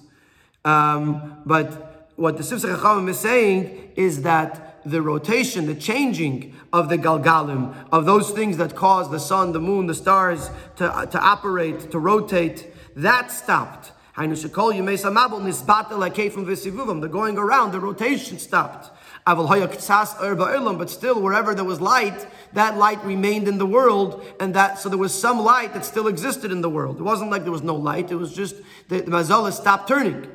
Um, 0.64 1.42
but 1.44 2.08
what 2.14 2.36
the 2.36 2.44
Sifsach 2.44 3.08
is 3.08 3.18
saying 3.18 3.90
is 3.96 4.22
that 4.22 4.80
the 4.84 5.02
rotation, 5.02 5.66
the 5.66 5.74
changing 5.74 6.54
of 6.72 6.88
the 6.88 6.96
Galgalim, 6.96 7.74
of 7.90 8.06
those 8.06 8.30
things 8.30 8.56
that 8.58 8.76
cause 8.76 9.10
the 9.10 9.18
sun, 9.18 9.50
the 9.50 9.58
moon, 9.58 9.88
the 9.88 9.96
stars 9.96 10.48
to, 10.76 11.08
to 11.10 11.18
operate, 11.18 11.90
to 11.90 11.98
rotate, 11.98 12.72
that 12.94 13.32
stopped. 13.32 13.90
The 14.16 14.24
going 17.10 17.38
around, 17.38 17.72
the 17.72 17.80
rotation 17.80 18.38
stopped. 18.38 18.90
But 19.26 20.86
still, 20.88 21.20
wherever 21.20 21.54
there 21.54 21.64
was 21.64 21.80
light, 21.80 22.26
that 22.52 22.76
light 22.76 23.04
remained 23.04 23.46
in 23.48 23.58
the 23.58 23.66
world, 23.66 24.24
and 24.40 24.54
that 24.54 24.78
so 24.78 24.88
there 24.88 24.98
was 24.98 25.14
some 25.18 25.40
light 25.40 25.74
that 25.74 25.84
still 25.84 26.08
existed 26.08 26.50
in 26.50 26.60
the 26.60 26.70
world. 26.70 26.98
It 26.98 27.02
wasn't 27.02 27.30
like 27.30 27.42
there 27.42 27.52
was 27.52 27.62
no 27.62 27.76
light, 27.76 28.10
it 28.10 28.16
was 28.16 28.32
just 28.32 28.56
the, 28.88 29.02
the 29.02 29.50
stopped 29.50 29.88
turning. 29.88 30.26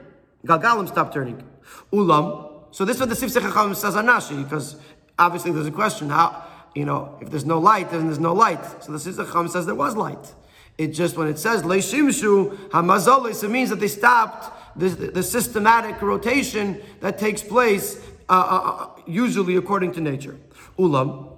Galgalim 0.46 0.88
stopped 0.88 1.14
turning. 1.14 1.44
Ulam. 1.92 2.52
So 2.72 2.86
this 2.86 2.98
is 2.98 3.02
what 3.02 3.10
the 3.10 3.16
Sifsech 3.16 3.42
Chacham 3.42 3.74
says 3.74 3.96
on 3.96 4.06
Nashi, 4.06 4.44
because 4.44 4.76
obviously 5.18 5.52
there's 5.52 5.66
a 5.66 5.72
question 5.72 6.10
how, 6.10 6.46
you 6.76 6.86
know, 6.86 7.18
if 7.22 7.30
there's 7.30 7.46
no 7.46 7.58
light, 7.58 7.90
then 7.90 8.06
there's 8.06 8.20
no 8.20 8.34
light. 8.34 8.84
So 8.84 8.92
the 8.92 8.98
Sifsech 8.98 9.28
Chacham 9.28 9.48
says 9.48 9.66
there 9.66 9.76
was 9.76 9.96
light. 9.96 10.34
It 10.78 10.88
just, 10.88 11.16
when 11.16 11.28
it 11.28 11.40
says 11.40 11.64
Leishimshu, 11.64 12.70
Hamazolis, 12.70 13.44
it 13.44 13.50
means 13.50 13.70
that 13.70 13.80
they 13.80 13.88
stopped 13.88 14.78
the, 14.78 14.90
the 14.90 15.24
systematic 15.24 16.02
rotation 16.02 16.82
that 17.00 17.18
takes 17.18 17.42
place 17.42 17.98
uh, 18.28 18.34
uh, 18.34 18.36
uh, 18.36 19.02
usually 19.06 19.56
according 19.56 19.94
to 19.94 20.02
nature. 20.02 20.38
Ulam, 20.78 21.30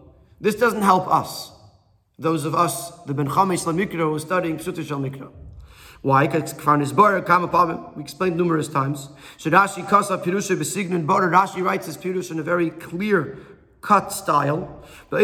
this 0.41 0.55
doesn't 0.55 0.81
help 0.81 1.07
us. 1.07 1.51
Those 2.17 2.45
of 2.45 2.55
us, 2.55 2.91
the 3.03 3.13
Ben 3.13 3.27
Chamesh 3.27 3.65
Lamikra, 3.65 3.97
who 3.97 4.15
are 4.15 4.19
studying 4.19 4.57
Pshuta 4.57 4.83
Shal 4.83 4.99
Mikra. 4.99 5.29
Why? 6.01 6.25
Because 6.27 6.53
we 7.95 8.01
explained 8.01 8.37
numerous 8.37 8.67
times. 8.67 9.09
Rashi 9.39 9.87
Kasa 9.87 10.17
Pirusha 10.17 10.55
Besignun 10.55 11.05
Bar. 11.05 11.29
Rashi 11.29 11.63
writes 11.63 11.85
his 11.87 11.97
Pirush 11.97 12.31
in 12.31 12.39
a 12.39 12.43
very 12.43 12.69
clear 12.69 13.37
cut 13.81 14.11
style. 14.11 14.83
So 15.09 15.17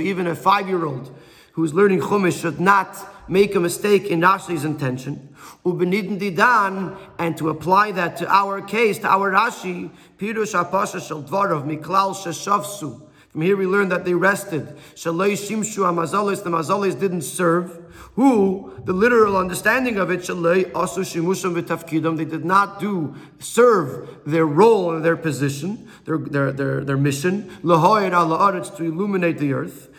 even 0.00 0.26
a 0.26 0.34
five-year-old 0.34 1.18
who's 1.56 1.72
learning 1.72 2.00
Chumash 2.00 2.42
should 2.42 2.60
not 2.60 2.94
make 3.30 3.54
a 3.54 3.60
mistake 3.60 4.04
in 4.04 4.20
Rashi's 4.20 4.62
intention. 4.62 5.34
And 5.64 7.38
to 7.38 7.48
apply 7.48 7.92
that 7.92 8.18
to 8.18 8.28
our 8.28 8.60
case, 8.60 8.98
to 8.98 9.08
our 9.08 9.32
Rashi, 9.32 9.90
Pirush 10.18 10.54
Apasha 10.54 11.00
Shel 11.06 11.22
Dvarav 11.22 11.64
Miklal 11.64 12.14
Sheshavsu. 12.14 13.00
From 13.30 13.40
here 13.40 13.56
we 13.56 13.66
learn 13.66 13.88
that 13.88 14.04
they 14.04 14.12
rested. 14.12 14.66
Shalei 14.94 15.32
shimshu 15.32 15.78
amazalis, 15.78 16.44
the 16.44 16.50
mazalis 16.50 16.98
didn't 16.98 17.22
serve. 17.22 17.82
Who, 18.14 18.72
the 18.84 18.92
literal 18.92 19.36
understanding 19.36 19.96
of 19.96 20.10
it, 20.10 20.20
shalei 20.20 20.70
asu 20.72 21.00
shimusham 21.00 21.58
v'tafkidam, 21.58 22.18
they 22.18 22.24
did 22.26 22.44
not 22.44 22.80
do, 22.80 23.14
serve 23.38 24.08
their 24.24 24.46
role 24.46 24.94
and 24.94 25.04
their 25.04 25.16
position, 25.16 25.90
their, 26.04 26.18
their, 26.18 26.52
their, 26.52 26.84
their 26.84 26.96
mission, 26.96 27.50
ala 27.64 28.62
to 28.76 28.84
illuminate 28.84 29.38
the 29.38 29.52
earth. 29.52 29.90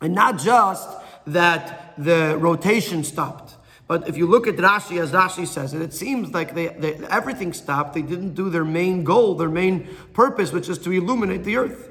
And 0.00 0.14
not 0.14 0.38
just 0.38 0.88
that 1.26 1.94
the 1.96 2.36
rotation 2.38 3.04
stopped. 3.04 3.56
But 3.86 4.08
if 4.08 4.16
you 4.16 4.26
look 4.26 4.46
at 4.46 4.56
Rashi, 4.56 5.00
as 5.00 5.12
Rashi 5.12 5.46
says, 5.46 5.72
and 5.72 5.82
it 5.82 5.92
seems 5.92 6.32
like 6.32 6.54
they, 6.54 6.68
they, 6.68 6.94
everything 7.06 7.52
stopped. 7.52 7.94
They 7.94 8.02
didn't 8.02 8.34
do 8.34 8.48
their 8.50 8.64
main 8.64 9.04
goal, 9.04 9.34
their 9.34 9.48
main 9.48 9.88
purpose, 10.12 10.52
which 10.52 10.68
is 10.68 10.78
to 10.78 10.90
illuminate 10.90 11.44
the 11.44 11.56
earth. 11.56 11.90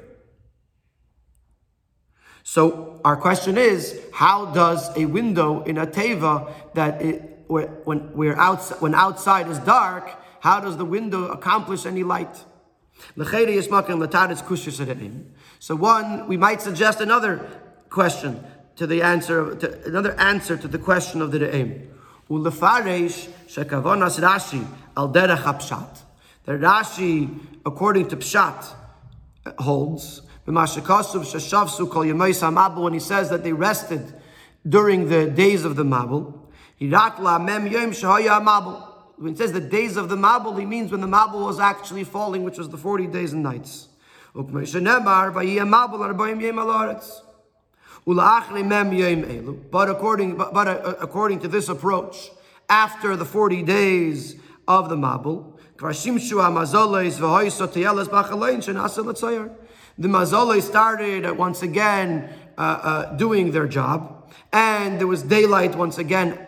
So 2.44 3.00
our 3.06 3.16
question 3.16 3.58
is, 3.58 4.00
how 4.14 4.48
does 4.48 4.96
a 4.98 5.06
window 5.06 5.64
in 5.64 5.78
a 5.78 5.88
teva 5.88 6.52
that 6.74 7.02
it, 7.02 7.46
when 7.48 8.14
we're 8.14 8.36
outside, 8.36 8.82
when 8.82 8.94
outside 8.96 9.48
is 9.48 9.60
dark, 9.60 10.12
how 10.40 10.60
does 10.60 10.78
the 10.78 10.86
window 10.86 11.28
accomplish 11.28 11.86
any 11.86 12.04
light? 12.04 12.44
So 15.60 15.76
one, 15.76 16.28
we 16.28 16.38
might 16.38 16.62
suggest 16.62 17.02
another 17.02 17.48
question 17.90 18.44
to 18.76 18.88
the 18.88 19.02
answer, 19.02 19.56
to 19.56 19.86
another 19.86 20.20
answer 20.20 20.58
to 20.58 20.68
the 20.68 20.78
question 20.80 21.22
of 21.22 21.32
the 21.32 21.40
Re'im. 21.40 21.88
Ulefaresh 22.30 23.30
shekavonas 23.48 24.20
Rashi 24.20 24.66
al 24.98 25.10
derech 25.10 25.44
hapshat. 25.44 26.02
The 26.46 26.54
Rashi, 26.54 27.40
according 27.66 28.08
to 28.10 28.18
Pshat, 28.18 28.76
holds 29.60 30.22
when 30.46 30.56
he 32.94 33.00
says 33.00 33.30
that 33.30 33.44
they 33.44 33.54
rested 33.54 34.14
during 34.68 35.08
the 35.08 35.28
days 35.30 35.64
of 35.64 35.76
the 35.78 35.84
Mabul. 35.86 36.40
When 39.24 39.32
he 39.32 39.38
says 39.38 39.54
the 39.54 39.62
days 39.62 39.96
of 39.96 40.10
the 40.10 40.18
Mabul, 40.18 40.60
he 40.60 40.66
means 40.66 40.92
when 40.92 41.00
the 41.00 41.08
Mabul 41.08 41.46
was 41.46 41.58
actually 41.58 42.04
falling, 42.04 42.44
which 42.44 42.58
was 42.58 42.68
the 42.68 42.76
40 42.76 43.08
days 43.08 43.32
and 43.32 43.42
nights. 43.42 43.88
But 44.36 44.48
according, 49.90 50.36
but, 50.36 50.54
but 50.54 50.68
uh, 50.68 50.96
according 51.00 51.40
to 51.40 51.48
this 51.48 51.70
approach, 51.70 52.32
after 52.68 53.16
the 53.16 53.24
40 53.24 53.64
days 53.64 54.36
of 54.68 54.90
the 54.90 54.98
Mabul, 54.98 55.54
the 59.98 60.08
Mazole 60.10 60.62
started 60.62 61.38
once 61.38 61.62
again 61.62 62.30
uh, 62.58 62.62
uh, 62.62 63.16
doing 63.16 63.54
their 63.54 63.68
job, 63.68 64.34
and 64.52 65.00
there 65.00 65.08
was 65.08 65.24
daylight 65.24 65.76
once 65.76 65.98
again 65.98 66.46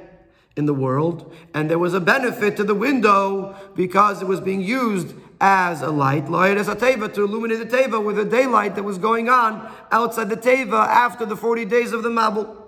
in 0.57 0.65
the 0.65 0.73
world, 0.73 1.33
and 1.53 1.69
there 1.69 1.79
was 1.79 1.93
a 1.93 1.99
benefit 1.99 2.55
to 2.57 2.63
the 2.63 2.75
window 2.75 3.55
because 3.75 4.21
it 4.21 4.27
was 4.27 4.39
being 4.39 4.61
used 4.61 5.13
as 5.41 5.81
a 5.81 5.89
light, 5.89 6.29
as 6.57 6.67
a 6.69 6.75
teva, 6.75 7.13
to 7.13 7.23
illuminate 7.23 7.59
the 7.59 7.65
teva 7.77 8.03
with 8.03 8.15
the 8.15 8.23
daylight 8.25 8.75
that 8.75 8.83
was 8.83 8.97
going 8.97 9.27
on 9.27 9.69
outside 9.91 10.29
the 10.29 10.37
teva 10.37 10.87
after 10.87 11.25
the 11.25 11.35
40 11.35 11.65
days 11.65 11.91
of 11.91 12.03
the 12.03 12.09
Mabul. 12.09 12.65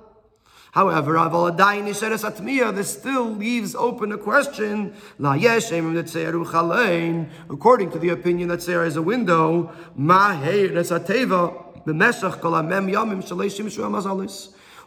However, 0.72 1.14
this 2.72 2.90
still 2.90 3.30
leaves 3.34 3.74
open 3.74 4.12
a 4.12 4.18
question. 4.18 4.94
According 7.50 7.92
to 7.92 8.00
the 8.00 8.10
opinion 8.10 8.50
that 8.50 8.62
there 8.62 8.84
is 8.84 8.98
a 8.98 9.02
window, 9.02 9.72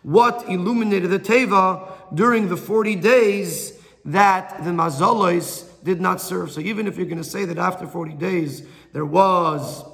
what 0.03 0.49
illuminated 0.49 1.11
the 1.11 1.19
teva 1.19 1.93
during 2.15 2.49
the 2.49 2.57
40 2.57 2.97
days 2.97 3.79
that 4.05 4.65
the 4.65 4.71
mazalos 4.71 5.67
did 5.85 6.01
not 6.01 6.21
serve. 6.21 6.51
So 6.51 6.61
even 6.61 6.87
if 6.87 6.97
you're 6.97 7.07
going 7.07 7.19
to 7.19 7.25
say 7.25 7.45
that 7.45 7.59
after 7.59 7.87
40 7.87 8.15
days 8.15 8.63
there 8.93 9.05
was 9.05 9.85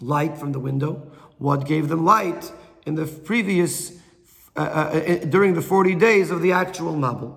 light 0.00 0.38
from 0.38 0.52
the 0.52 0.60
window, 0.60 1.10
what 1.38 1.66
gave 1.66 1.88
them 1.88 2.04
light 2.04 2.52
in 2.86 2.94
the 2.94 3.06
previous, 3.06 3.92
uh, 4.56 4.60
uh, 4.60 4.62
uh 4.62 5.24
during 5.26 5.54
the 5.54 5.62
40 5.62 5.94
days 5.94 6.30
of 6.30 6.42
the 6.42 6.52
actual 6.52 6.94
Mabul? 6.94 7.34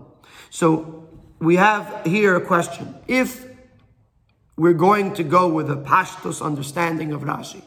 So 0.50 1.10
we 1.40 1.56
have 1.56 2.06
here 2.06 2.36
a 2.36 2.42
question. 2.42 2.96
If 3.08 3.46
we're 4.56 4.74
going 4.74 5.14
to 5.16 5.24
go 5.24 5.48
with 5.48 5.70
a 5.70 5.76
Pashtus 5.76 6.46
understanding 6.46 7.12
of 7.12 7.22
Rashi, 7.22 7.64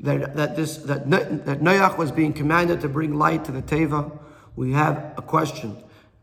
that, 0.00 0.36
that, 0.36 0.56
this, 0.56 0.76
that, 0.78 1.10
that 1.10 1.60
Noach 1.60 1.98
was 1.98 2.12
being 2.12 2.32
commanded 2.32 2.80
to 2.82 2.88
bring 2.88 3.14
light 3.14 3.44
to 3.46 3.52
the 3.52 3.62
Teva, 3.62 4.16
we 4.54 4.72
have 4.72 5.14
a 5.16 5.22
question, 5.22 5.76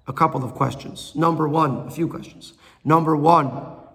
a 0.08 0.14
couple 0.14 0.44
of 0.44 0.54
questions. 0.54 1.14
Number 1.16 1.48
one, 1.48 1.88
a 1.88 1.92
few 1.92 2.08
questions. 2.08 2.54
Number 2.84 3.16
one, 3.16 3.52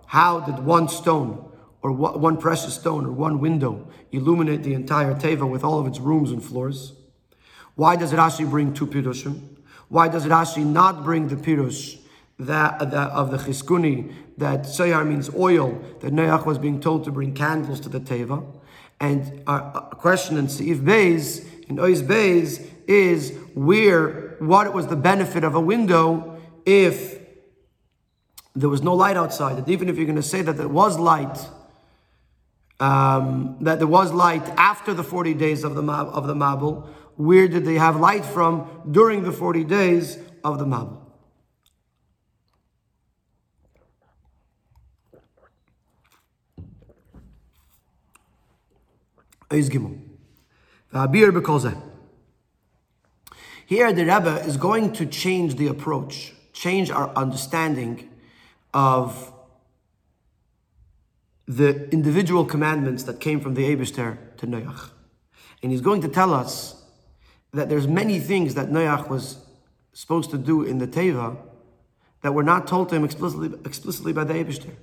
how 0.06 0.40
did 0.40 0.64
one 0.64 0.88
stone 0.88 1.50
or 1.82 1.92
one 1.92 2.36
precious 2.36 2.74
stone 2.74 3.06
or 3.06 3.12
one 3.12 3.40
window 3.40 3.86
illuminate 4.12 4.62
the 4.62 4.74
entire 4.74 5.14
Teva 5.14 5.48
with 5.48 5.64
all 5.64 5.78
of 5.78 5.86
its 5.86 5.98
rooms 5.98 6.30
and 6.30 6.44
floors? 6.44 6.92
Why 7.74 7.96
does 7.96 8.12
Rashi 8.12 8.48
bring 8.48 8.74
two 8.74 8.86
pirushim? 8.86 9.40
Why 9.88 10.08
does 10.08 10.26
Rashi 10.26 10.64
not 10.64 11.04
bring 11.04 11.28
the 11.28 11.36
pirush 11.36 11.98
that, 12.38 12.78
that 12.90 13.10
of 13.10 13.30
the 13.30 13.38
Chizkuni 13.38 14.12
that 14.36 14.62
Sayar 14.62 15.06
means 15.06 15.30
oil, 15.34 15.82
that 16.00 16.12
Noach 16.12 16.44
was 16.44 16.58
being 16.58 16.80
told 16.80 17.04
to 17.04 17.10
bring 17.10 17.34
candles 17.34 17.80
to 17.80 17.88
the 17.88 18.00
Teva? 18.00 18.59
And 19.00 19.42
a 19.46 19.96
question 19.96 20.36
in 20.36 20.46
Seif 20.46 20.78
Beis, 20.78 21.46
in 21.68 21.76
Ois 21.76 22.02
Beis, 22.02 22.66
is 22.86 23.32
where, 23.54 24.36
what 24.40 24.72
was 24.74 24.88
the 24.88 24.96
benefit 24.96 25.42
of 25.42 25.54
a 25.54 25.60
window 25.60 26.38
if 26.66 27.18
there 28.54 28.68
was 28.68 28.82
no 28.82 28.94
light 28.94 29.16
outside, 29.16 29.56
that 29.56 29.68
even 29.68 29.88
if 29.88 29.96
you're 29.96 30.06
going 30.06 30.16
to 30.16 30.22
say 30.22 30.42
that 30.42 30.56
there 30.56 30.68
was 30.68 30.98
light, 30.98 31.38
um, 32.78 33.56
that 33.60 33.78
there 33.78 33.88
was 33.88 34.12
light 34.12 34.46
after 34.56 34.92
the 34.92 35.04
40 35.04 35.34
days 35.34 35.64
of 35.64 35.74
the, 35.74 35.82
of 35.82 36.26
the 36.26 36.34
Mabul, 36.34 36.86
where 37.16 37.48
did 37.48 37.64
they 37.64 37.74
have 37.74 37.96
light 37.96 38.24
from 38.24 38.68
during 38.90 39.22
the 39.22 39.32
40 39.32 39.64
days 39.64 40.18
of 40.42 40.58
the 40.58 40.64
Mabul? 40.64 40.98
Here 53.66 53.92
the 53.92 54.04
Rebbe 54.04 54.42
is 54.44 54.56
going 54.56 54.92
to 54.94 55.06
change 55.06 55.56
the 55.56 55.68
approach, 55.68 56.32
change 56.52 56.90
our 56.90 57.10
understanding 57.16 58.10
of 58.74 59.32
the 61.46 61.88
individual 61.90 62.44
commandments 62.44 63.02
that 63.04 63.20
came 63.20 63.40
from 63.40 63.54
the 63.54 63.62
Eibishter 63.64 64.18
to 64.36 64.46
Noach. 64.46 64.90
And 65.62 65.72
he's 65.72 65.80
going 65.80 66.00
to 66.02 66.08
tell 66.08 66.32
us 66.32 66.82
that 67.52 67.68
there's 67.68 67.88
many 67.88 68.20
things 68.20 68.54
that 68.54 68.70
Noach 68.70 69.08
was 69.08 69.38
supposed 69.92 70.30
to 70.30 70.38
do 70.38 70.62
in 70.62 70.78
the 70.78 70.86
Teva 70.86 71.36
that 72.22 72.32
were 72.32 72.44
not 72.44 72.66
told 72.66 72.88
to 72.90 72.94
him 72.96 73.04
explicitly, 73.04 73.50
explicitly 73.64 74.12
by 74.12 74.24
the 74.24 74.34
Eibishter. 74.34 74.74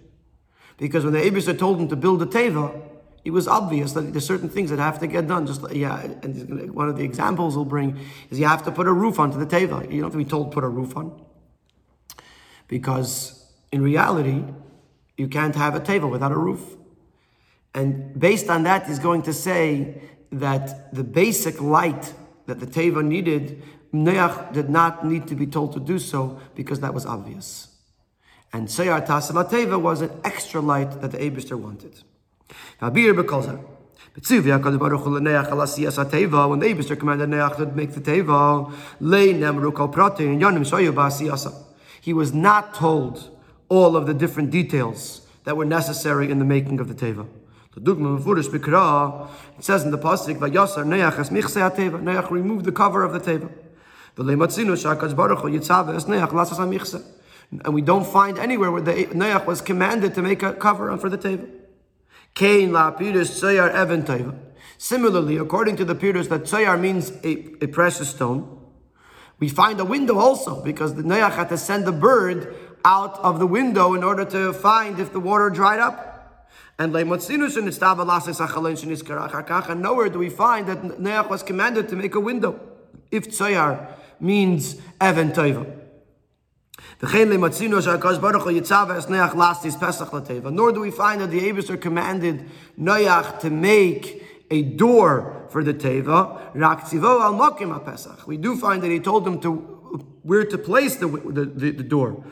Because 0.77 1.03
when 1.03 1.13
the 1.13 1.19
Eibishter 1.19 1.57
told 1.57 1.79
him 1.79 1.87
to 1.87 1.95
build 1.95 2.19
the 2.19 2.27
Teva, 2.27 2.81
it 3.23 3.31
was 3.31 3.47
obvious 3.47 3.93
that 3.93 4.13
there's 4.13 4.25
certain 4.25 4.49
things 4.49 4.69
that 4.69 4.79
have 4.79 4.99
to 4.99 5.07
get 5.07 5.27
done. 5.27 5.45
Just 5.45 5.61
yeah, 5.71 6.01
and 6.01 6.73
one 6.73 6.87
of 6.89 6.97
the 6.97 7.03
examples 7.03 7.55
we'll 7.55 7.65
bring 7.65 7.99
is 8.29 8.39
you 8.39 8.45
have 8.45 8.63
to 8.63 8.71
put 8.71 8.87
a 8.87 8.93
roof 8.93 9.19
onto 9.19 9.37
the 9.37 9.45
Teva. 9.45 9.83
You 9.91 10.01
don't 10.01 10.03
have 10.03 10.11
to 10.13 10.17
be 10.17 10.25
told 10.25 10.51
to 10.51 10.55
put 10.55 10.63
a 10.63 10.69
roof 10.69 10.95
on. 10.95 11.21
Because 12.67 13.45
in 13.71 13.81
reality, 13.81 14.43
you 15.17 15.27
can't 15.27 15.55
have 15.55 15.75
a 15.75 15.79
table 15.79 16.09
without 16.09 16.31
a 16.31 16.37
roof. 16.37 16.61
And 17.73 18.17
based 18.19 18.49
on 18.49 18.63
that, 18.63 18.87
he's 18.87 18.99
going 18.99 19.23
to 19.23 19.33
say 19.33 20.01
that 20.31 20.93
the 20.93 21.03
basic 21.03 21.61
light 21.61 22.13
that 22.45 22.59
the 22.59 22.67
teva 22.67 23.05
needed, 23.05 23.61
Noach 23.93 24.53
did 24.53 24.69
not 24.69 25.05
need 25.05 25.27
to 25.27 25.35
be 25.35 25.45
told 25.45 25.73
to 25.73 25.79
do 25.79 25.99
so 25.99 26.39
because 26.55 26.79
that 26.79 26.93
was 26.93 27.05
obvious. 27.05 27.67
And 28.53 28.67
Seyar 28.67 29.05
Tasala 29.05 29.49
Teva 29.49 29.79
was 29.79 30.01
an 30.01 30.11
extra 30.23 30.61
light 30.61 31.01
that 31.01 31.11
the 31.11 31.17
Abishter 31.17 31.59
wanted. 31.59 32.01
Bir 32.79 33.13
Bekoza. 33.13 33.59
When 34.13 34.23
the 36.59 36.65
Abishter 36.67 36.97
commanded 36.97 37.29
Noach 37.29 37.57
to 37.57 37.65
make 37.67 37.91
the 37.91 37.99
Teva, 37.99 38.71
Nemru 39.01 39.73
Kol 39.73 39.89
Yonim 39.89 40.63
Shoyu. 40.63 41.63
He 42.01 42.13
was 42.13 42.33
not 42.33 42.73
told 42.73 43.29
all 43.69 43.97
of 43.97 44.05
the 44.05 44.13
different 44.13 44.51
details 44.51 45.27
that 45.43 45.57
were 45.57 45.65
necessary 45.65 46.29
in 46.29 46.39
the 46.39 46.45
making 46.45 46.79
of 46.79 46.87
the 46.87 46.93
teva. 46.93 47.27
The 47.73 47.81
dugma 47.81 48.19
mefurish 48.19 48.49
b'kra, 48.49 49.27
it 49.57 49.63
says 49.63 49.83
in 49.83 49.91
the 49.91 49.97
pasuk, 49.97 50.37
"Vayasar 50.37 50.85
neach 50.85 51.19
es 51.19 51.29
michse 51.29 51.75
teva." 51.75 52.01
Neach 52.01 52.29
removed 52.31 52.65
the 52.65 52.71
cover 52.71 53.03
of 53.03 53.11
the 53.11 53.19
teva. 53.19 53.49
V'leimatzinu 54.15 54.75
shakaz 54.75 55.15
baruch 55.15 55.39
hu 55.39 55.49
yitzave 55.49 55.95
es 55.95 56.05
neach 56.05 56.29
lasas 56.29 56.59
michse. 56.59 57.03
And 57.63 57.73
we 57.73 57.81
don't 57.81 58.05
find 58.05 58.37
anywhere 58.37 58.71
where 58.71 58.81
the 58.81 59.05
Neach 59.05 59.45
was 59.45 59.61
commanded 59.61 60.13
to 60.15 60.21
make 60.21 60.43
a 60.43 60.53
cover 60.53 60.95
for 60.97 61.09
the 61.09 61.17
teva. 61.17 61.47
Kain 62.33 62.71
la 62.71 62.91
Evan 62.91 64.03
Teva. 64.03 64.37
Similarly, 64.77 65.37
according 65.37 65.75
to 65.77 65.85
the 65.85 65.95
Pidus, 65.95 66.29
that 66.29 66.43
Tzayar 66.43 66.79
means 66.79 67.11
a, 67.23 67.63
a 67.63 67.67
precious 67.67 68.09
stone. 68.09 68.53
We 69.39 69.49
find 69.49 69.79
a 69.79 69.85
window 69.85 70.17
also 70.19 70.63
because 70.63 70.95
the 70.95 71.03
Noach 71.03 71.33
had 71.33 71.49
to 71.49 71.57
send 71.57 71.85
the 71.85 71.91
bird 71.91 72.55
out 72.85 73.17
of 73.19 73.39
the 73.39 73.47
window 73.47 73.93
in 73.93 74.03
order 74.03 74.25
to 74.25 74.53
find 74.53 74.99
if 74.99 75.11
the 75.11 75.19
water 75.19 75.49
dried 75.49 75.79
up. 75.79 76.49
And 76.79 76.93
nowhere 76.93 77.09
do 80.09 80.19
we 80.19 80.29
find 80.29 80.67
that 80.67 80.81
Noach 80.83 81.29
was 81.29 81.43
commanded 81.43 81.89
to 81.89 81.95
make 81.95 82.13
a 82.15 82.19
window 82.19 82.59
if 83.11 83.29
Tzayar 83.29 83.93
means 84.19 84.77
Evan. 85.01 85.31
Nor 86.99 87.11
do 90.71 90.79
we 90.79 90.89
find 90.89 91.21
that 91.21 91.29
the 91.29 91.39
Abisar 91.41 91.79
commanded 91.79 92.49
Noach 92.79 93.39
to 93.41 93.49
make 93.51 94.23
a 94.49 94.63
door 94.63 95.45
for 95.49 95.63
the 95.63 95.75
Teva. 95.75 96.55
We 98.27 98.37
do 98.37 98.55
find 98.55 98.81
that 98.81 98.89
he 98.89 98.99
told 98.99 99.25
them 99.25 99.39
to 99.41 99.51
where 100.23 100.43
to 100.43 100.57
place 100.57 100.95
the, 100.95 101.07
the, 101.07 101.45
the, 101.45 101.71
the 101.71 101.83
door. 101.83 102.23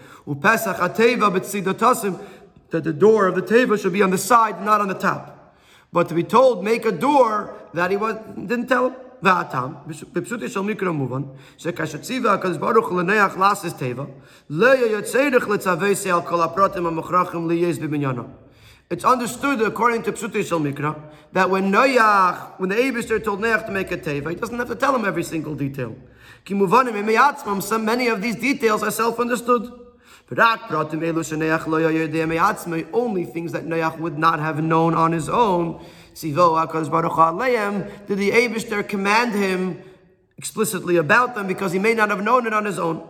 That 2.71 2.83
the 2.83 2.93
door 2.93 3.27
of 3.27 3.35
the 3.35 3.43
Teva 3.43 3.79
should 3.79 3.93
be 3.93 4.01
on 4.01 4.09
the 4.09 4.17
side, 4.17 4.65
not 4.65 4.81
on 4.81 4.87
the 4.87 4.95
top. 4.95 5.55
But 5.93 6.09
to 6.09 6.15
be 6.15 6.23
told, 6.23 6.63
make 6.63 6.85
a 6.85 6.91
door, 6.91 7.53
that 7.75 7.91
he 7.91 7.97
was, 7.97 8.15
didn't 8.35 8.67
tell 8.67 8.89
him. 8.89 8.95
והטעם, 9.24 9.72
בפשוטי 10.12 10.48
של 10.48 10.60
מקרא 10.60 10.90
מובן, 10.90 11.22
שכאשר 11.58 11.98
ציווה 11.98 12.32
הקדוש 12.32 12.56
ברוך 12.56 12.88
הוא 12.88 13.00
לנח 13.00 13.36
לעשס 13.36 13.72
טבע, 13.72 14.04
לא 14.50 14.74
יהיה 14.74 15.02
צריך 15.02 15.48
לצווי 15.48 15.94
על 16.12 16.22
כל 16.22 16.40
הפרטים 16.40 16.86
המוכרחים 16.86 17.48
ליש 17.48 17.78
בבניינו. 17.78 18.22
It's 18.92 19.04
understood 19.04 19.60
according 19.60 20.02
to 20.02 20.10
Psutei 20.10 20.42
Shal 20.42 20.58
Mikra 20.58 20.96
that 21.32 21.48
when 21.48 21.70
Noach, 21.70 22.58
when 22.58 22.70
the 22.70 22.74
Abishter 22.74 23.22
told 23.22 23.40
Noach 23.40 23.66
to 23.66 23.70
make 23.70 23.92
a 23.92 23.96
teva, 23.96 24.30
he 24.30 24.34
doesn't 24.34 24.58
have 24.58 24.66
to 24.66 24.74
tell 24.74 24.96
him 24.96 25.04
every 25.04 25.22
single 25.22 25.54
detail. 25.54 25.94
Some 27.60 27.84
many 27.84 28.08
of 28.08 28.20
these 28.20 28.34
details 28.34 28.82
are 28.82 28.90
self-understood. 28.90 29.70
Only 30.32 30.58
things 33.24 33.52
that 33.52 33.64
Noach 33.64 33.98
would 33.98 34.18
not 34.18 34.40
have 34.40 34.60
known 34.60 34.94
on 34.94 35.12
his 35.12 35.28
own. 35.28 35.80
did 36.15 36.35
the 36.35 38.31
Abishter 38.31 38.87
command 38.87 39.33
him 39.33 39.83
explicitly 40.37 40.95
about 40.97 41.35
them 41.35 41.45
because 41.47 41.71
he 41.73 41.79
may 41.79 41.93
not 41.93 42.09
have 42.09 42.23
known 42.23 42.47
it 42.47 42.53
on 42.53 42.65
his 42.65 42.79
own? 42.79 43.07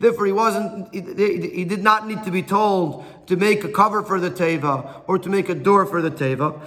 Therefore, 0.00 0.26
he 0.26 0.32
wasn't. 0.32 0.94
He, 0.94 1.00
he, 1.50 1.64
did 1.64 1.82
not 1.82 2.06
need 2.08 2.24
to 2.24 2.30
be 2.30 2.42
told 2.42 3.04
to 3.26 3.36
make 3.36 3.64
a 3.64 3.68
cover 3.68 4.02
for 4.02 4.18
the 4.20 4.30
teva 4.30 5.02
or 5.06 5.18
to 5.18 5.28
make 5.28 5.48
a 5.48 5.54
door 5.54 5.86
for 5.86 6.02
the 6.02 6.10
teva. 6.10 6.60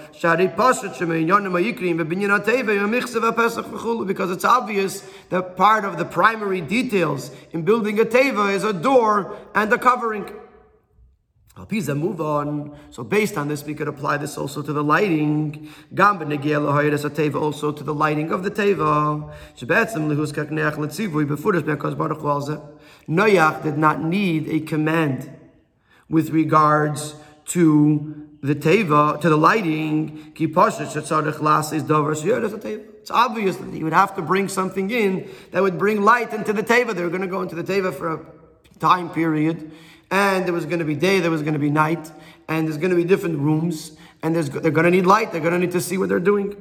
Because 4.06 4.30
it's 4.30 4.44
obvious 4.44 5.10
that 5.30 5.56
part 5.56 5.84
of 5.84 5.98
the 5.98 6.04
primary 6.04 6.60
details 6.60 7.30
in 7.52 7.62
building 7.62 7.98
a 8.00 8.04
teva 8.04 8.54
is 8.54 8.64
a 8.64 8.72
door 8.72 9.36
and 9.54 9.72
a 9.72 9.78
covering. 9.78 10.30
Alpiza, 11.62 11.96
move 11.96 12.20
on. 12.20 12.76
So 12.90 13.04
based 13.04 13.36
on 13.38 13.46
this, 13.46 13.62
we 13.64 13.74
could 13.74 13.86
apply 13.86 14.16
this 14.16 14.36
also 14.36 14.62
to 14.62 14.72
the 14.72 14.82
lighting. 14.82 15.68
Gamba 15.94 16.24
teva 16.24 17.40
also 17.40 17.70
to 17.70 17.84
the 17.84 17.94
lighting 17.94 18.32
of 18.32 18.42
the 18.42 18.50
teva. 18.50 19.32
Shebetzim 19.56 20.08
lehus 20.08 20.32
kakneach 20.32 20.74
letzivui 20.74 21.24
befurish 21.24 21.64
because 21.64 21.94
Baruch 21.94 22.18
Noach 23.08 23.62
did 23.62 23.78
not 23.78 24.02
need 24.02 24.48
a 24.48 24.60
command 24.60 25.30
with 26.08 26.30
regards 26.30 27.14
to 27.46 28.28
the 28.42 28.56
teva, 28.56 29.20
to 29.20 29.28
the 29.28 29.36
lighting. 29.36 30.32
Kiposhish 30.34 31.00
tzarich 31.00 31.40
las 31.40 31.72
is 31.72 31.84
dover 31.84 32.14
shiyodas 32.14 32.58
teva. 32.58 32.84
It's 33.02 33.10
obvious 33.10 33.56
that 33.56 33.72
he 33.72 33.84
would 33.84 33.92
have 33.92 34.16
to 34.16 34.22
bring 34.22 34.48
something 34.48 34.90
in 34.90 35.28
that 35.52 35.62
would 35.62 35.78
bring 35.78 36.02
light 36.02 36.32
into 36.32 36.52
the 36.52 36.62
teva. 36.62 36.92
They 36.92 37.02
were 37.02 37.10
going 37.10 37.22
to 37.22 37.28
go 37.28 37.42
into 37.42 37.54
the 37.54 37.64
teva 37.64 37.94
for 37.94 38.14
a 38.14 38.26
time 38.80 39.10
period 39.10 39.70
and 40.12 40.44
there 40.44 40.52
was 40.52 40.66
going 40.66 40.78
to 40.78 40.84
be 40.84 40.94
day, 40.94 41.20
there 41.20 41.30
was 41.30 41.40
going 41.40 41.54
to 41.54 41.58
be 41.58 41.70
night, 41.70 42.12
and 42.46 42.68
there's 42.68 42.76
going 42.76 42.90
to 42.90 42.96
be 42.96 43.02
different 43.02 43.38
rooms, 43.38 43.92
and 44.22 44.36
they're 44.36 44.70
going 44.70 44.84
to 44.84 44.90
need 44.90 45.06
light, 45.06 45.32
they're 45.32 45.40
going 45.40 45.54
to 45.54 45.58
need 45.58 45.72
to 45.72 45.80
see 45.80 45.96
what 45.96 46.10
they're 46.10 46.20
doing. 46.20 46.54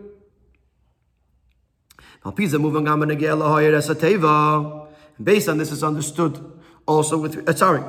Based 5.22 5.50
on 5.50 5.58
this, 5.58 5.72
is 5.72 5.84
understood 5.84 6.62
also 6.88 7.18
with, 7.18 7.48
uh, 7.48 7.54
sorry, 7.54 7.84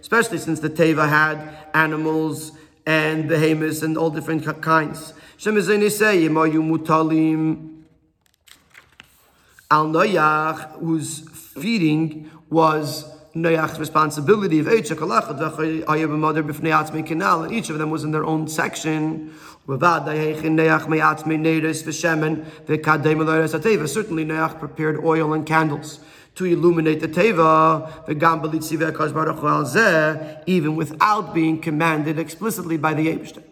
Especially 0.00 0.38
since 0.38 0.60
the 0.60 0.68
Teva 0.68 1.08
had 1.08 1.68
animals 1.72 2.52
and 2.86 3.28
behemoths 3.28 3.82
and 3.82 3.96
all 3.96 4.10
different 4.10 4.44
kinds. 4.62 5.14
Al 9.70 9.86
Noyach, 9.86 10.78
whose 10.78 11.20
feeding 11.30 12.30
was 12.50 13.10
Noyach's 13.34 13.80
responsibility 13.80 14.60
of 14.60 14.68
each 14.68 14.90
and 14.90 15.00
each 17.52 17.70
of 17.70 17.78
them 17.78 17.90
was 17.90 18.04
in 18.04 18.12
their 18.12 18.24
own 18.24 18.46
section. 18.46 19.34
Certainly, 19.66 19.86
Noach 24.24 24.58
prepared 24.58 25.04
oil 25.04 25.32
and 25.32 25.46
candles 25.46 26.00
to 26.34 26.44
illuminate 26.44 27.00
the 27.00 27.08
teva, 27.08 28.06
even 30.46 30.76
without 30.76 31.34
being 31.34 31.60
commanded 31.60 32.18
explicitly 32.18 32.76
by 32.76 32.92
the 32.94 33.06
Abishter. 33.06 33.42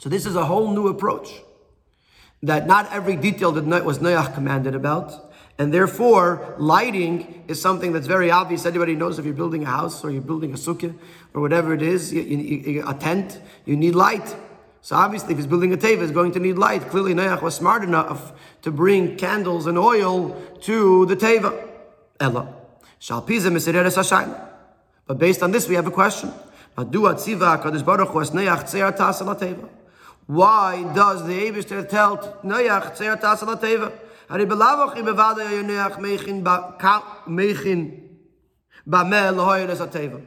So 0.00 0.08
this 0.08 0.26
is 0.26 0.36
a 0.36 0.44
whole 0.44 0.72
new 0.72 0.88
approach 0.88 1.42
that 2.42 2.66
not 2.66 2.92
every 2.92 3.16
detail 3.16 3.52
that 3.52 3.84
was 3.84 3.98
Noach 3.98 4.34
commanded 4.34 4.74
about. 4.74 5.32
And 5.60 5.74
therefore, 5.74 6.54
lighting 6.58 7.44
is 7.48 7.60
something 7.60 7.92
that's 7.92 8.06
very 8.06 8.30
obvious. 8.30 8.64
Anybody 8.64 8.94
knows 8.94 9.18
if 9.18 9.24
you're 9.24 9.34
building 9.34 9.64
a 9.64 9.66
house 9.66 10.04
or 10.04 10.10
you're 10.10 10.22
building 10.22 10.52
a 10.52 10.56
sukkah 10.56 10.96
or 11.34 11.40
whatever 11.40 11.74
it 11.74 11.82
is, 11.82 12.12
you, 12.12 12.22
you, 12.22 12.84
a 12.86 12.94
tent, 12.94 13.40
you 13.64 13.76
need 13.76 13.96
light. 13.96 14.36
So 14.82 14.94
obviously, 14.94 15.32
if 15.32 15.38
he's 15.38 15.48
building 15.48 15.72
a 15.72 15.76
teva, 15.76 16.02
he's 16.02 16.12
going 16.12 16.30
to 16.32 16.38
need 16.38 16.58
light. 16.58 16.82
Clearly, 16.82 17.12
Noach 17.12 17.42
was 17.42 17.56
smart 17.56 17.82
enough 17.82 18.32
to 18.62 18.70
bring 18.70 19.16
candles 19.16 19.66
and 19.66 19.76
oil 19.76 20.40
to 20.60 21.06
the 21.06 21.16
teva. 21.16 21.68
Ella. 22.20 22.54
But 25.06 25.18
based 25.18 25.42
on 25.42 25.50
this, 25.50 25.68
we 25.68 25.74
have 25.74 25.86
a 25.86 25.90
question. 25.90 26.32
Why 26.74 26.84
does 30.28 31.26
the 31.26 31.32
Eberster 31.32 31.88
tell 31.88 32.18
Noach 32.44 32.94
Tzer 32.94 33.16
Tasala 33.16 33.58
Teva? 33.58 33.92
Hari 34.28 34.44
belavoch 34.44 34.96
im 34.96 35.06
bevada 35.06 35.44
Noach 35.62 35.98
mechin 35.98 36.44
ba 36.44 36.76
mechin 37.26 38.08
ba 38.86 39.04
mel 39.04 39.34
hoyeres 39.36 39.78
ateva. 39.78 40.22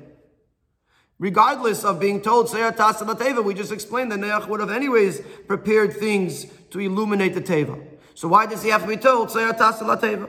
Regardless 1.20 1.84
of 1.84 2.00
being 2.00 2.20
told 2.20 2.48
Tzer 2.48 2.72
Tasala 2.72 3.16
Teva, 3.16 3.44
we 3.44 3.54
just 3.54 3.72
explained 3.72 4.12
that 4.12 4.20
Noach 4.20 4.48
would 4.48 4.60
have 4.60 4.72
anyways 4.72 5.22
prepared 5.48 5.94
things 5.94 6.48
to 6.72 6.80
illuminate 6.80 7.36
the 7.36 7.42
Teva. 7.42 7.80
So 8.16 8.28
why 8.28 8.48
does 8.48 8.64
he 8.64 8.70
have 8.70 8.82
to 8.82 8.88
be 8.88 8.98
told 8.98 9.30
Tzer 9.30 9.54
Tasala 9.54 10.02
Teva? 10.02 10.28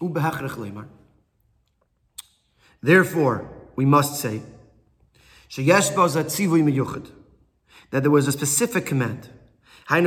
Ubehachrech 0.00 0.95
Therefore, 2.86 3.50
we 3.74 3.84
must 3.84 4.20
say 4.20 4.42
that 7.90 8.02
there 8.02 8.10
was 8.12 8.28
a 8.28 8.32
specific 8.32 8.86
command. 8.86 9.28
That 9.88 10.04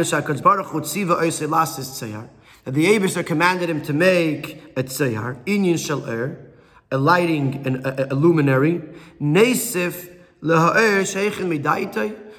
the 2.68 2.86
Abishar 2.86 3.26
commanded 3.26 3.70
him 3.70 3.82
to 3.82 3.92
make 3.92 4.64
a 4.78 4.84
tzayar, 4.84 5.44
inyan 5.44 5.78
shel 5.78 6.10
er, 6.10 6.54
a 6.90 6.98
lighting, 6.98 7.68
an, 7.68 7.86
a, 7.86 8.08
a 8.12 8.16
luminary, 8.16 8.82
nesif 9.22 10.18
leha'er 10.42 11.04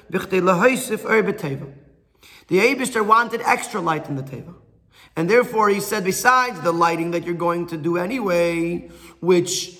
lehaisif 0.09 1.05
er. 1.05 1.21
The 2.47 2.57
Abishar 2.57 3.05
wanted 3.05 3.41
extra 3.41 3.79
light 3.79 4.09
in 4.09 4.15
the 4.15 4.23
teva. 4.23 4.55
And 5.15 5.29
therefore 5.29 5.69
he 5.69 5.79
said, 5.79 6.03
besides 6.03 6.61
the 6.61 6.71
lighting 6.71 7.11
that 7.11 7.25
you're 7.25 7.35
going 7.35 7.67
to 7.67 7.77
do 7.77 7.97
anyway, 7.97 8.89
which 9.19 9.77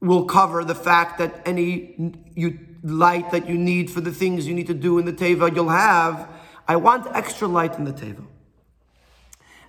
will 0.00 0.24
cover 0.24 0.64
the 0.64 0.74
fact 0.74 1.18
that 1.18 1.42
any 1.46 2.14
you, 2.34 2.58
light 2.82 3.30
that 3.30 3.48
you 3.48 3.56
need 3.56 3.90
for 3.90 4.00
the 4.00 4.12
things 4.12 4.46
you 4.46 4.54
need 4.54 4.66
to 4.66 4.74
do 4.74 4.98
in 4.98 5.04
the 5.04 5.12
teva 5.12 5.54
you'll 5.54 5.68
have. 5.68 6.28
I 6.68 6.76
want 6.76 7.06
extra 7.14 7.48
light 7.48 7.76
in 7.78 7.84
the 7.84 7.92
teva. 7.92 8.24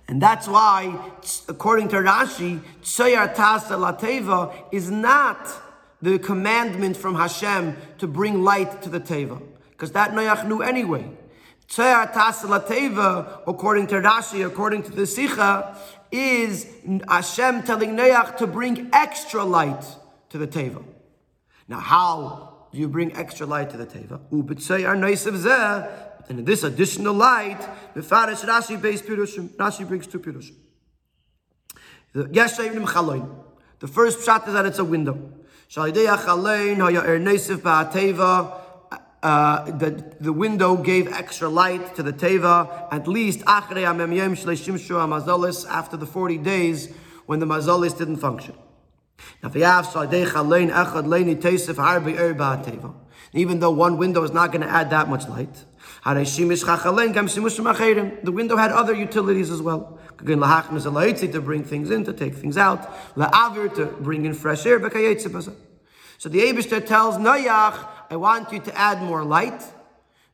And 0.06 0.22
that's 0.22 0.48
why, 0.48 0.98
according 1.48 1.88
to 1.88 1.96
Rashi, 1.96 2.60
Tzoyar 2.82 3.34
Tasa 3.34 3.76
Teva 4.00 4.54
is 4.72 4.90
not 4.90 5.50
the 6.00 6.18
commandment 6.18 6.96
from 6.96 7.14
Hashem 7.14 7.76
to 7.98 8.06
bring 8.06 8.42
light 8.42 8.82
to 8.82 8.88
the 8.88 9.00
teva. 9.00 9.42
because 9.72 9.92
that 9.92 10.12
Noach 10.12 10.46
knew 10.46 10.62
anyway. 10.62 11.08
Tzear 11.68 12.10
Teva, 12.12 13.40
according 13.46 13.86
to 13.88 13.96
Rashi, 13.96 14.46
according 14.46 14.82
to 14.84 14.92
the 14.92 15.06
Sikha, 15.06 15.76
is 16.10 16.66
Hashem 17.08 17.64
telling 17.64 17.90
Noach 17.94 18.38
to 18.38 18.46
bring 18.46 18.88
extra 18.92 19.44
light 19.44 19.84
to 20.30 20.38
the 20.38 20.46
Teva. 20.46 20.84
Now, 21.68 21.80
how 21.80 22.66
do 22.72 22.78
you 22.78 22.88
bring 22.88 23.14
extra 23.14 23.46
light 23.46 23.70
to 23.70 23.76
the 23.76 23.86
Teva? 23.86 24.20
And 26.28 26.46
this 26.46 26.62
additional 26.62 27.14
light, 27.14 27.60
the 27.94 28.02
Farish 28.02 28.40
Rashi 28.40 28.80
based 28.80 29.04
Pirushim. 29.04 29.48
Rashi 29.56 29.86
brings 29.86 30.06
two 30.06 30.20
Pirushim. 30.20 30.56
The 33.80 33.88
first 33.88 34.24
shot 34.24 34.46
is 34.46 34.54
that 34.54 34.66
it's 34.66 34.78
a 34.78 34.84
window. 34.84 35.32
Uh, 39.20 39.64
the, 39.72 40.14
the 40.20 40.32
window 40.32 40.76
gave 40.76 41.12
extra 41.12 41.48
light 41.48 41.96
to 41.96 42.04
the 42.04 42.12
teva, 42.12 42.86
at 42.92 43.08
least 43.08 43.42
after 43.46 43.74
the 45.96 46.06
40 46.06 46.38
days 46.38 46.92
when 47.26 47.40
the 47.40 47.46
mazalis 47.46 47.98
didn't 47.98 48.18
function. 48.18 48.54
Even 53.32 53.60
though 53.60 53.70
one 53.70 53.98
window 53.98 54.24
is 54.24 54.32
not 54.32 54.52
going 54.52 54.62
to 54.62 54.68
add 54.68 54.90
that 54.90 55.08
much 55.08 55.28
light, 55.28 55.64
the 56.04 58.32
window 58.32 58.56
had 58.56 58.72
other 58.72 58.94
utilities 58.94 59.50
as 59.50 59.62
well. 59.62 59.98
To 60.18 61.40
bring 61.40 61.64
things 61.64 61.90
in, 61.90 62.04
to 62.04 62.12
take 62.12 62.34
things 62.34 62.56
out, 62.56 62.88
to 63.16 63.96
bring 64.00 64.24
in 64.24 64.34
fresh 64.34 64.66
air. 64.66 64.80
So 66.18 66.28
the 66.28 66.40
Abishter 66.40 66.84
tells 66.84 67.16
Noach, 67.16 67.86
I 68.10 68.16
want 68.16 68.52
you 68.52 68.58
to 68.60 68.76
add 68.76 69.02
more 69.02 69.24
light. 69.24 69.62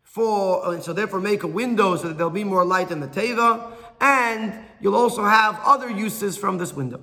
For, 0.02 0.80
so 0.80 0.92
therefore 0.92 1.20
make 1.20 1.42
a 1.42 1.48
window 1.48 1.96
so 1.96 2.06
that 2.06 2.16
there'll 2.16 2.30
be 2.30 2.44
more 2.44 2.64
light 2.64 2.92
in 2.92 3.00
the 3.00 3.08
teva, 3.08 3.72
and 4.00 4.54
you'll 4.80 4.94
also 4.94 5.24
have 5.24 5.58
other 5.64 5.90
uses 5.90 6.36
from 6.36 6.56
this 6.56 6.72
window. 6.72 7.00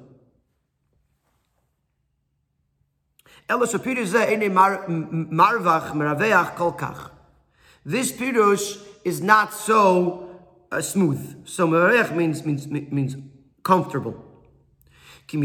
This 7.86 8.12
pirush 8.12 8.78
is 9.04 9.22
not 9.22 9.54
so 9.54 10.30
uh, 10.72 10.82
smooth. 10.82 11.48
So 11.48 11.68
merech 11.68 12.16
means 12.16 12.46
means 12.46 12.68
means 12.68 13.16
comfortable. 13.64 14.16
From 15.28 15.42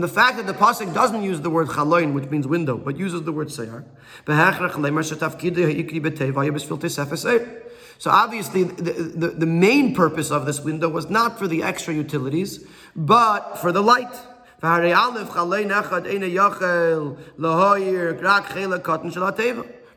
the 0.00 0.08
fact 0.08 0.36
that 0.36 0.46
the 0.46 0.54
pasuk 0.54 0.94
doesn't 0.94 1.22
use 1.22 1.40
the 1.40 1.50
word 1.50 1.68
chaloin, 1.68 2.12
which 2.14 2.30
means 2.30 2.46
window, 2.46 2.78
but 2.78 2.96
uses 2.96 3.22
the 3.22 3.32
word 3.32 3.48
seyar. 3.48 3.84
So 7.98 8.10
obviously, 8.10 8.64
the, 8.64 8.92
the, 8.92 9.28
the, 9.28 9.46
main 9.46 9.94
purpose 9.94 10.30
of 10.30 10.46
this 10.46 10.60
window 10.60 10.88
was 10.88 11.08
not 11.08 11.38
for 11.38 11.46
the 11.46 11.62
extra 11.62 11.94
utilities, 11.94 12.66
but 12.94 13.56
for 13.58 13.72
the 13.72 13.82
light. 13.82 14.14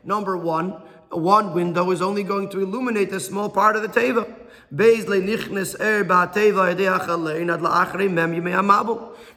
Number 0.04 0.36
one, 0.36 0.70
one 1.10 1.54
window 1.54 1.90
is 1.90 2.02
only 2.02 2.22
going 2.22 2.48
to 2.50 2.60
illuminate 2.60 3.12
a 3.12 3.20
small 3.20 3.48
part 3.48 3.76
of 3.76 3.82
the 3.82 3.88
teva. 3.88 4.34
Er 5.80 6.04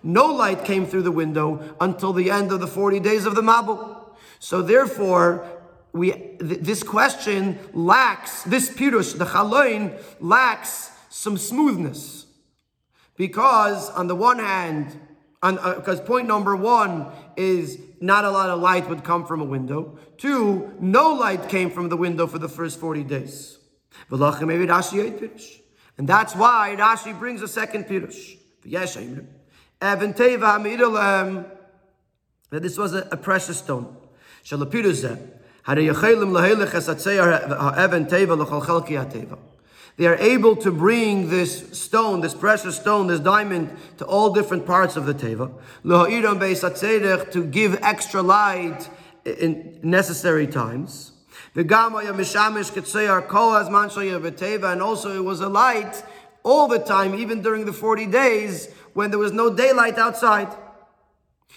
no 0.04 0.26
light 0.26 0.66
came 0.66 0.86
through 0.86 1.02
the 1.04 1.12
window 1.12 1.76
until 1.80 2.12
the 2.12 2.30
end 2.30 2.52
of 2.52 2.60
the 2.60 2.68
40 2.68 3.00
days 3.00 3.26
of 3.26 3.36
the 3.36 3.42
Mabul. 3.42 3.98
So 4.40 4.62
therefore, 4.62 5.61
we 5.94 6.12
th- 6.12 6.40
this 6.40 6.84
question 6.84 7.60
lacks 7.74 8.44
this 8.44 8.70
pirush 8.70 9.18
the 9.18 9.26
chaloin 9.26 10.02
lacks 10.20 10.92
some 11.10 11.38
smoothness. 11.38 12.26
Because 13.18 13.90
on 13.92 14.08
the 14.08 14.16
one 14.16 14.40
hand 14.40 15.00
because 15.42 16.00
uh, 16.00 16.04
point 16.04 16.28
number 16.28 16.56
one 16.56 17.12
is 17.36 17.80
not 18.00 18.26
a 18.26 18.32
lot 18.32 18.50
of 18.50 18.60
light 18.60 18.88
would 18.90 19.04
come 19.04 19.26
from 19.26 19.42
a 19.42 19.46
window. 19.46 19.98
Two 20.18 20.74
no 20.80 21.14
light 21.14 21.50
came 21.50 21.70
from 21.70 21.90
the 21.90 21.98
window 21.98 22.28
for 22.28 22.40
the 22.40 22.48
first 22.50 22.80
40 22.80 23.04
days. 23.04 23.58
And 24.10 26.08
that's 26.08 26.36
why 26.36 26.76
Rashi 26.78 27.18
brings 27.18 27.42
a 27.42 27.48
second 27.48 27.86
pirush. 27.86 28.38
That 32.50 32.62
this 32.62 32.78
was 32.78 32.94
a, 32.94 33.08
a 33.12 33.18
precious 33.18 33.58
stone 33.58 33.98
they 39.98 40.08
are 40.08 40.16
able 40.16 40.56
to 40.56 40.72
bring 40.72 41.30
this 41.30 41.78
stone, 41.80 42.22
this 42.22 42.34
precious 42.34 42.78
stone, 42.78 43.08
this 43.08 43.20
diamond, 43.20 43.70
to 43.98 44.06
all 44.06 44.34
different 44.34 44.66
parts 44.66 44.96
of 44.96 45.06
the 45.06 45.14
teva. 45.14 45.52
To 47.32 47.44
give 47.44 47.78
extra 47.84 48.22
light 48.22 48.90
in 49.26 49.80
necessary 49.84 50.48
times. 50.48 51.12
And 51.54 51.72
also 54.82 55.16
it 55.16 55.24
was 55.24 55.42
a 55.42 55.50
light 55.50 56.04
all 56.44 56.68
the 56.68 56.80
time, 56.80 57.14
even 57.14 57.42
during 57.42 57.66
the 57.66 57.74
40 57.74 58.08
days 58.08 58.70
when 58.94 59.12
there 59.12 59.20
was 59.20 59.32
no 59.32 59.54
daylight 59.54 59.98
outside. 59.98 60.48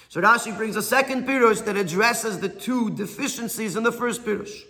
So 0.08 0.20
Rashi 0.20 0.56
brings 0.56 0.76
a 0.76 0.82
second 0.82 1.26
pirush 1.26 1.64
that 1.64 1.76
addresses 1.76 2.38
the 2.38 2.48
two 2.48 2.90
deficiencies 2.90 3.76
in 3.76 3.82
the 3.82 3.92
first 3.92 4.24
pirush. 4.24 4.62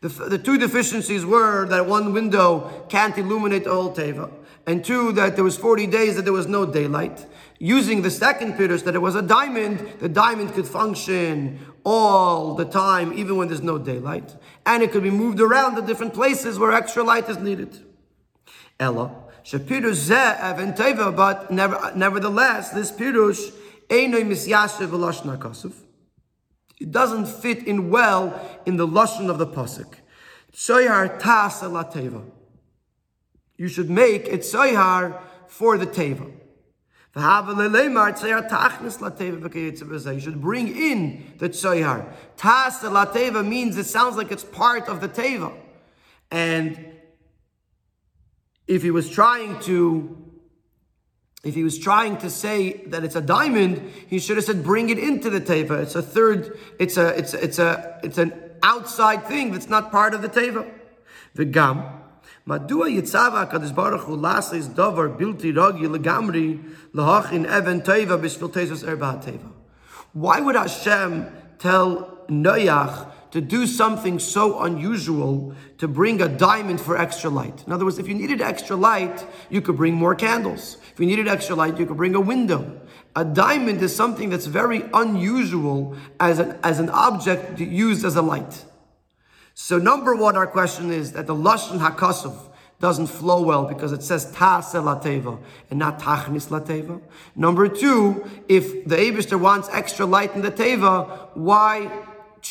The, 0.00 0.08
the 0.08 0.38
two 0.38 0.58
deficiencies 0.58 1.24
were 1.24 1.66
that 1.66 1.86
one 1.86 2.12
window 2.12 2.86
can't 2.88 3.16
illuminate 3.16 3.64
the 3.64 3.70
whole 3.70 3.94
teva, 3.94 4.30
and 4.66 4.84
two 4.84 5.12
that 5.12 5.34
there 5.34 5.44
was 5.44 5.56
40 5.56 5.86
days 5.86 6.16
that 6.16 6.22
there 6.22 6.32
was 6.32 6.46
no 6.46 6.66
daylight. 6.66 7.26
Using 7.58 8.02
the 8.02 8.10
second 8.10 8.54
pirush 8.54 8.84
that 8.84 8.94
it 8.94 9.00
was 9.00 9.14
a 9.14 9.22
diamond, 9.22 9.86
the 10.00 10.08
diamond 10.08 10.52
could 10.52 10.66
function 10.66 11.58
all 11.84 12.54
the 12.54 12.64
time, 12.64 13.12
even 13.14 13.36
when 13.36 13.48
there's 13.48 13.62
no 13.62 13.78
daylight, 13.78 14.34
and 14.66 14.82
it 14.82 14.92
could 14.92 15.02
be 15.02 15.10
moved 15.10 15.40
around 15.40 15.76
to 15.76 15.82
different 15.82 16.12
places 16.12 16.58
where 16.58 16.72
extra 16.72 17.02
light 17.02 17.28
is 17.28 17.38
needed. 17.38 17.78
Ella, 18.78 19.14
Shapirush 19.44 20.10
Zeh 20.10 21.16
but 21.16 21.50
never, 21.50 21.92
nevertheless, 21.94 22.70
this 22.70 22.90
pirush 22.90 23.52
it 23.88 24.50
doesn't 26.90 27.26
fit 27.26 27.66
in 27.66 27.90
well 27.90 28.60
in 28.66 28.76
the 28.76 28.86
lashon 28.86 29.30
of 29.30 29.38
the 29.38 29.46
pasuk. 29.46 29.94
You 33.58 33.68
should 33.68 33.90
make 33.90 34.26
it 34.26 34.40
tzoyhar 34.40 35.20
for 35.48 35.78
the 35.78 35.86
teva. 35.86 36.32
You 40.14 40.20
should 40.20 40.40
bring 40.40 40.68
in 40.68 41.34
the 41.38 41.48
tzoyhar. 41.48 42.12
Tas 42.36 42.80
teva 42.80 43.46
means 43.46 43.78
it 43.78 43.86
sounds 43.86 44.16
like 44.16 44.30
it's 44.30 44.44
part 44.44 44.88
of 44.88 45.00
the 45.00 45.08
teva. 45.08 45.54
And 46.30 46.92
if 48.66 48.82
he 48.82 48.90
was 48.90 49.08
trying 49.08 49.58
to 49.60 50.25
if 51.44 51.54
he 51.54 51.62
was 51.62 51.78
trying 51.78 52.16
to 52.18 52.30
say 52.30 52.84
that 52.86 53.04
it's 53.04 53.14
a 53.14 53.20
diamond, 53.20 53.82
he 54.08 54.18
should 54.18 54.36
have 54.36 54.44
said, 54.44 54.64
"Bring 54.64 54.90
it 54.90 54.98
into 54.98 55.30
the 55.30 55.40
teva." 55.40 55.82
It's 55.82 55.94
a 55.94 56.02
third. 56.02 56.58
It's 56.78 56.96
a. 56.96 57.16
It's 57.18 57.34
it's 57.34 57.58
a. 57.58 58.00
It's 58.02 58.18
an 58.18 58.32
outside 58.62 59.26
thing 59.26 59.52
that's 59.52 59.68
not 59.68 59.92
part 59.92 60.14
of 60.14 60.22
the 60.22 60.28
teva. 60.28 60.68
The 61.34 61.44
gam. 61.44 61.84
Madua 62.48 62.88
yitzava 62.88 63.50
kadosh 63.50 63.74
baruch 63.74 64.02
hu 64.02 64.16
lasis 64.16 64.68
davar 64.68 65.16
bilti 65.18 65.54
ragi 65.54 65.86
legamri 65.86 66.62
lahachin 66.94 67.42
even 67.42 67.82
teva 67.82 68.18
b'shvil 68.18 68.52
tezos 68.52 68.86
erba 68.86 69.20
teva. 69.24 69.50
Why 70.12 70.40
would 70.40 70.56
Hashem 70.56 71.26
tell 71.58 72.16
Noach 72.28 73.12
to 73.36 73.42
do 73.42 73.66
something 73.66 74.18
so 74.18 74.62
unusual 74.62 75.54
to 75.76 75.86
bring 75.86 76.22
a 76.22 76.26
diamond 76.26 76.80
for 76.80 76.96
extra 76.96 77.28
light. 77.28 77.62
In 77.66 77.70
other 77.70 77.84
words, 77.84 77.98
if 77.98 78.08
you 78.08 78.14
needed 78.14 78.40
extra 78.40 78.74
light, 78.74 79.26
you 79.50 79.60
could 79.60 79.76
bring 79.76 79.92
more 79.92 80.14
candles. 80.14 80.78
If 80.94 81.00
you 81.00 81.04
needed 81.04 81.28
extra 81.28 81.54
light, 81.54 81.78
you 81.78 81.84
could 81.84 81.98
bring 81.98 82.14
a 82.14 82.20
window. 82.20 82.80
A 83.14 83.26
diamond 83.26 83.82
is 83.82 83.94
something 83.94 84.30
that's 84.30 84.46
very 84.46 84.84
unusual 84.94 85.94
as 86.18 86.38
an, 86.38 86.58
as 86.62 86.78
an 86.78 86.88
object 86.88 87.60
used 87.60 88.06
as 88.06 88.16
a 88.16 88.22
light. 88.22 88.64
So 89.52 89.76
number 89.76 90.14
one, 90.14 90.34
our 90.34 90.46
question 90.46 90.90
is 90.90 91.12
that 91.12 91.26
the 91.26 91.34
Lashon 91.34 91.78
HaKasav 91.78 92.38
doesn't 92.80 93.08
flow 93.08 93.42
well 93.42 93.66
because 93.66 93.92
it 93.92 94.02
says 94.02 94.32
Tase 94.32 94.80
Lateva 94.82 95.38
and 95.68 95.78
not 95.78 95.98
Tachnis 96.00 96.48
Lateva. 96.48 97.02
Number 97.34 97.68
two, 97.68 98.24
if 98.48 98.86
the 98.86 98.96
Abishter 98.96 99.38
wants 99.38 99.68
extra 99.74 100.06
light 100.06 100.34
in 100.34 100.40
the 100.40 100.50
Teva, 100.50 101.28
why 101.34 101.90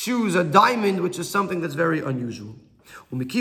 choose 0.03 0.35
a 0.35 0.43
diamond, 0.43 1.01
which 1.01 1.17
is 1.17 1.29
something 1.29 1.61
that's 1.61 1.73
very 1.73 1.99
unusual. 2.01 2.55
And 3.11 3.31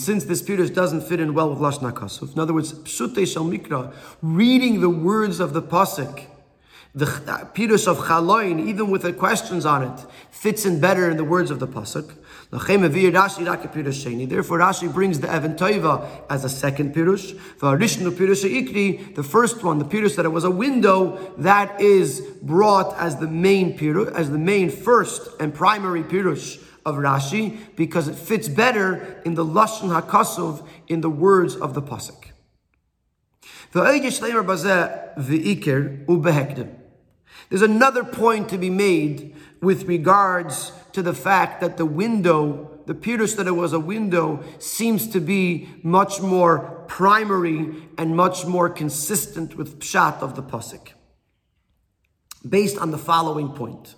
since 0.00 0.24
this 0.24 0.42
pirush 0.42 0.74
doesn't 0.74 1.02
fit 1.02 1.20
in 1.20 1.34
well 1.34 1.50
with 1.50 1.58
lashna 1.58 1.92
kasuf, 1.92 2.32
in 2.32 2.40
other 2.40 2.54
words, 2.54 2.72
pshute 2.72 3.30
shel 3.30 3.44
mikra, 3.44 3.94
reading 4.22 4.80
the 4.80 4.88
words 4.88 5.40
of 5.40 5.52
the 5.52 5.62
pasuk 5.62 6.26
The 6.94 7.06
uh, 7.06 7.44
Pirush 7.52 7.88
of 7.88 7.98
Chaloin, 7.98 8.64
even 8.68 8.88
with 8.88 9.02
the 9.02 9.12
questions 9.12 9.66
on 9.66 9.82
it, 9.82 10.06
fits 10.30 10.64
in 10.64 10.78
better 10.78 11.10
in 11.10 11.16
the 11.16 11.24
words 11.24 11.50
of 11.50 11.58
the 11.58 11.66
Pasuk. 11.66 12.14
Therefore, 12.54 14.58
Rashi 14.58 14.92
brings 14.92 15.18
the 15.18 15.30
Evan 15.30 15.54
Toiva 15.54 16.06
as 16.30 16.44
a 16.44 16.48
second 16.48 16.94
Pirush. 16.94 17.34
Ikri, 17.58 19.14
The 19.14 19.22
first 19.22 19.64
one, 19.64 19.78
the 19.78 19.84
Pirush 19.84 20.14
that 20.16 20.24
it 20.24 20.28
was 20.28 20.44
a 20.44 20.50
window, 20.50 21.34
that 21.38 21.80
is 21.80 22.20
brought 22.42 22.96
as 22.96 23.16
the 23.16 23.26
main 23.26 23.76
Pirush, 23.76 24.14
as 24.14 24.30
the 24.30 24.38
main 24.38 24.70
first 24.70 25.28
and 25.40 25.52
primary 25.52 26.04
Pirush 26.04 26.62
of 26.86 26.96
Rashi, 26.96 27.58
because 27.74 28.06
it 28.06 28.14
fits 28.14 28.48
better 28.48 29.20
in 29.24 29.34
the 29.34 29.44
Lashon 29.44 30.00
HaKasuv, 30.00 30.64
in 30.86 31.00
the 31.00 31.10
words 31.10 31.56
of 31.56 31.74
the 31.74 31.82
Pasuk. 31.82 32.26
There's 37.54 37.62
another 37.62 38.02
point 38.02 38.48
to 38.48 38.58
be 38.58 38.68
made 38.68 39.36
with 39.60 39.84
regards 39.84 40.72
to 40.90 41.02
the 41.02 41.14
fact 41.14 41.60
that 41.60 41.76
the 41.76 41.86
window, 41.86 42.80
the 42.86 42.94
Pirush 42.94 43.36
that 43.36 43.46
it 43.46 43.52
was 43.52 43.72
a 43.72 43.78
window, 43.78 44.42
seems 44.58 45.06
to 45.10 45.20
be 45.20 45.68
much 45.84 46.20
more 46.20 46.84
primary 46.88 47.88
and 47.96 48.16
much 48.16 48.44
more 48.44 48.68
consistent 48.68 49.56
with 49.56 49.78
Pshat 49.78 50.20
of 50.20 50.34
the 50.34 50.42
Pasuk. 50.42 50.94
Based 52.48 52.76
on 52.76 52.90
the 52.90 52.98
following 52.98 53.50
point. 53.50 53.94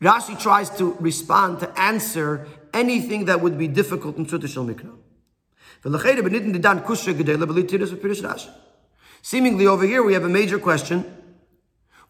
Rashi 0.00 0.40
tries 0.40 0.70
to 0.78 0.96
respond 1.00 1.58
to 1.58 1.76
answer 1.76 2.46
anything 2.72 3.24
that 3.24 3.40
would 3.40 3.58
be 3.58 3.66
difficult 3.66 4.16
in 4.16 4.28
Shel 4.28 4.38
Mikra. 4.64 5.01
Seemingly 9.22 9.66
over 9.66 9.84
here 9.84 10.02
we 10.02 10.14
have 10.14 10.24
a 10.24 10.28
major 10.28 10.58
question 10.58 11.04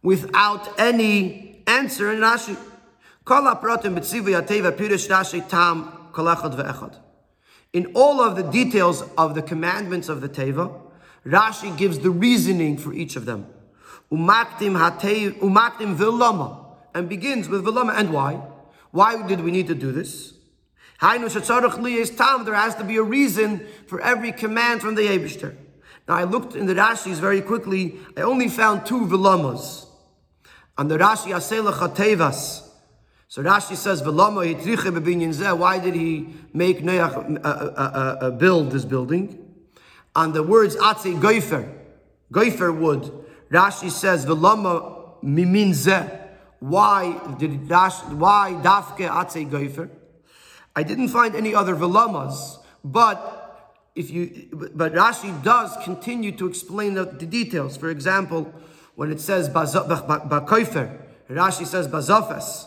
without 0.02 0.78
any 0.78 1.62
answer 1.66 2.12
in 2.12 2.20
Rashi. 2.20 2.56
In 7.72 7.86
all 7.94 8.20
of 8.20 8.36
the 8.36 8.42
details 8.42 9.02
of 9.16 9.34
the 9.34 9.42
commandments 9.42 10.08
of 10.08 10.20
the 10.20 10.28
Teva, 10.28 10.78
Rashi 11.24 11.76
gives 11.76 12.00
the 12.00 12.10
reasoning 12.10 12.76
for 12.76 12.92
each 12.92 13.16
of 13.16 13.24
them. 13.24 13.46
And 14.10 14.28
begins 17.08 17.48
with 17.48 17.64
vilama. 17.64 17.94
And 17.96 18.12
why? 18.12 18.34
Why 18.90 19.26
did 19.26 19.40
we 19.40 19.50
need 19.50 19.68
to 19.68 19.74
do 19.74 19.92
this? 19.92 20.34
There 21.02 22.54
has 22.54 22.74
to 22.76 22.84
be 22.86 22.96
a 22.96 23.02
reason 23.02 23.66
for 23.88 24.00
every 24.00 24.30
command 24.30 24.80
from 24.80 24.94
the 24.94 25.02
Yebishter. 25.02 25.56
Now 26.06 26.14
I 26.14 26.22
looked 26.22 26.54
in 26.54 26.66
the 26.66 26.74
Rashis 26.74 27.16
very 27.16 27.40
quickly. 27.40 27.98
I 28.16 28.20
only 28.20 28.48
found 28.48 28.86
two 28.86 29.00
vilamas. 29.00 29.86
On 30.78 30.86
the 30.86 30.98
Rashi 30.98 31.34
Asela 31.34 31.72
Chatevas. 31.72 32.68
So 33.26 33.42
Rashi 33.42 33.74
says 33.74 34.00
vilama 34.00 34.46
hitriche 34.46 34.96
bebinyan. 34.96 35.58
Why 35.58 35.80
did 35.80 35.96
he 35.96 36.28
make 36.52 36.78
Noach 36.80 37.16
uh, 37.44 37.48
uh, 37.48 37.50
uh, 37.50 38.16
uh, 38.26 38.30
build 38.30 38.70
this 38.70 38.84
building? 38.84 39.38
On 40.14 40.32
the 40.32 40.42
words 40.44 40.76
atze 40.76 41.18
goifer, 41.18 41.68
goifer 42.30 42.78
wood. 42.78 43.10
Rashi 43.50 43.90
says 43.90 44.24
vilama 44.24 45.20
mimin 45.24 45.70
zeh. 45.70 46.28
Why 46.60 47.18
did 47.38 47.68
Rashi, 47.68 48.14
why 48.14 48.54
dafke 48.62 49.08
atze 49.08 49.50
goifer? 49.50 49.90
I 50.74 50.82
didn't 50.82 51.08
find 51.08 51.34
any 51.34 51.54
other 51.54 51.74
vilamas, 51.74 52.58
but 52.82 53.38
if 53.94 54.10
you, 54.10 54.48
but 54.52 54.94
Rashi 54.94 55.42
does 55.42 55.76
continue 55.84 56.32
to 56.32 56.46
explain 56.46 56.94
the, 56.94 57.04
the 57.04 57.26
details. 57.26 57.76
For 57.76 57.90
example, 57.90 58.52
when 58.94 59.12
it 59.12 59.20
says 59.20 59.50
bakoifer, 59.50 60.98
Rashi 61.28 61.66
says 61.66 61.88
bazafes. 61.88 62.66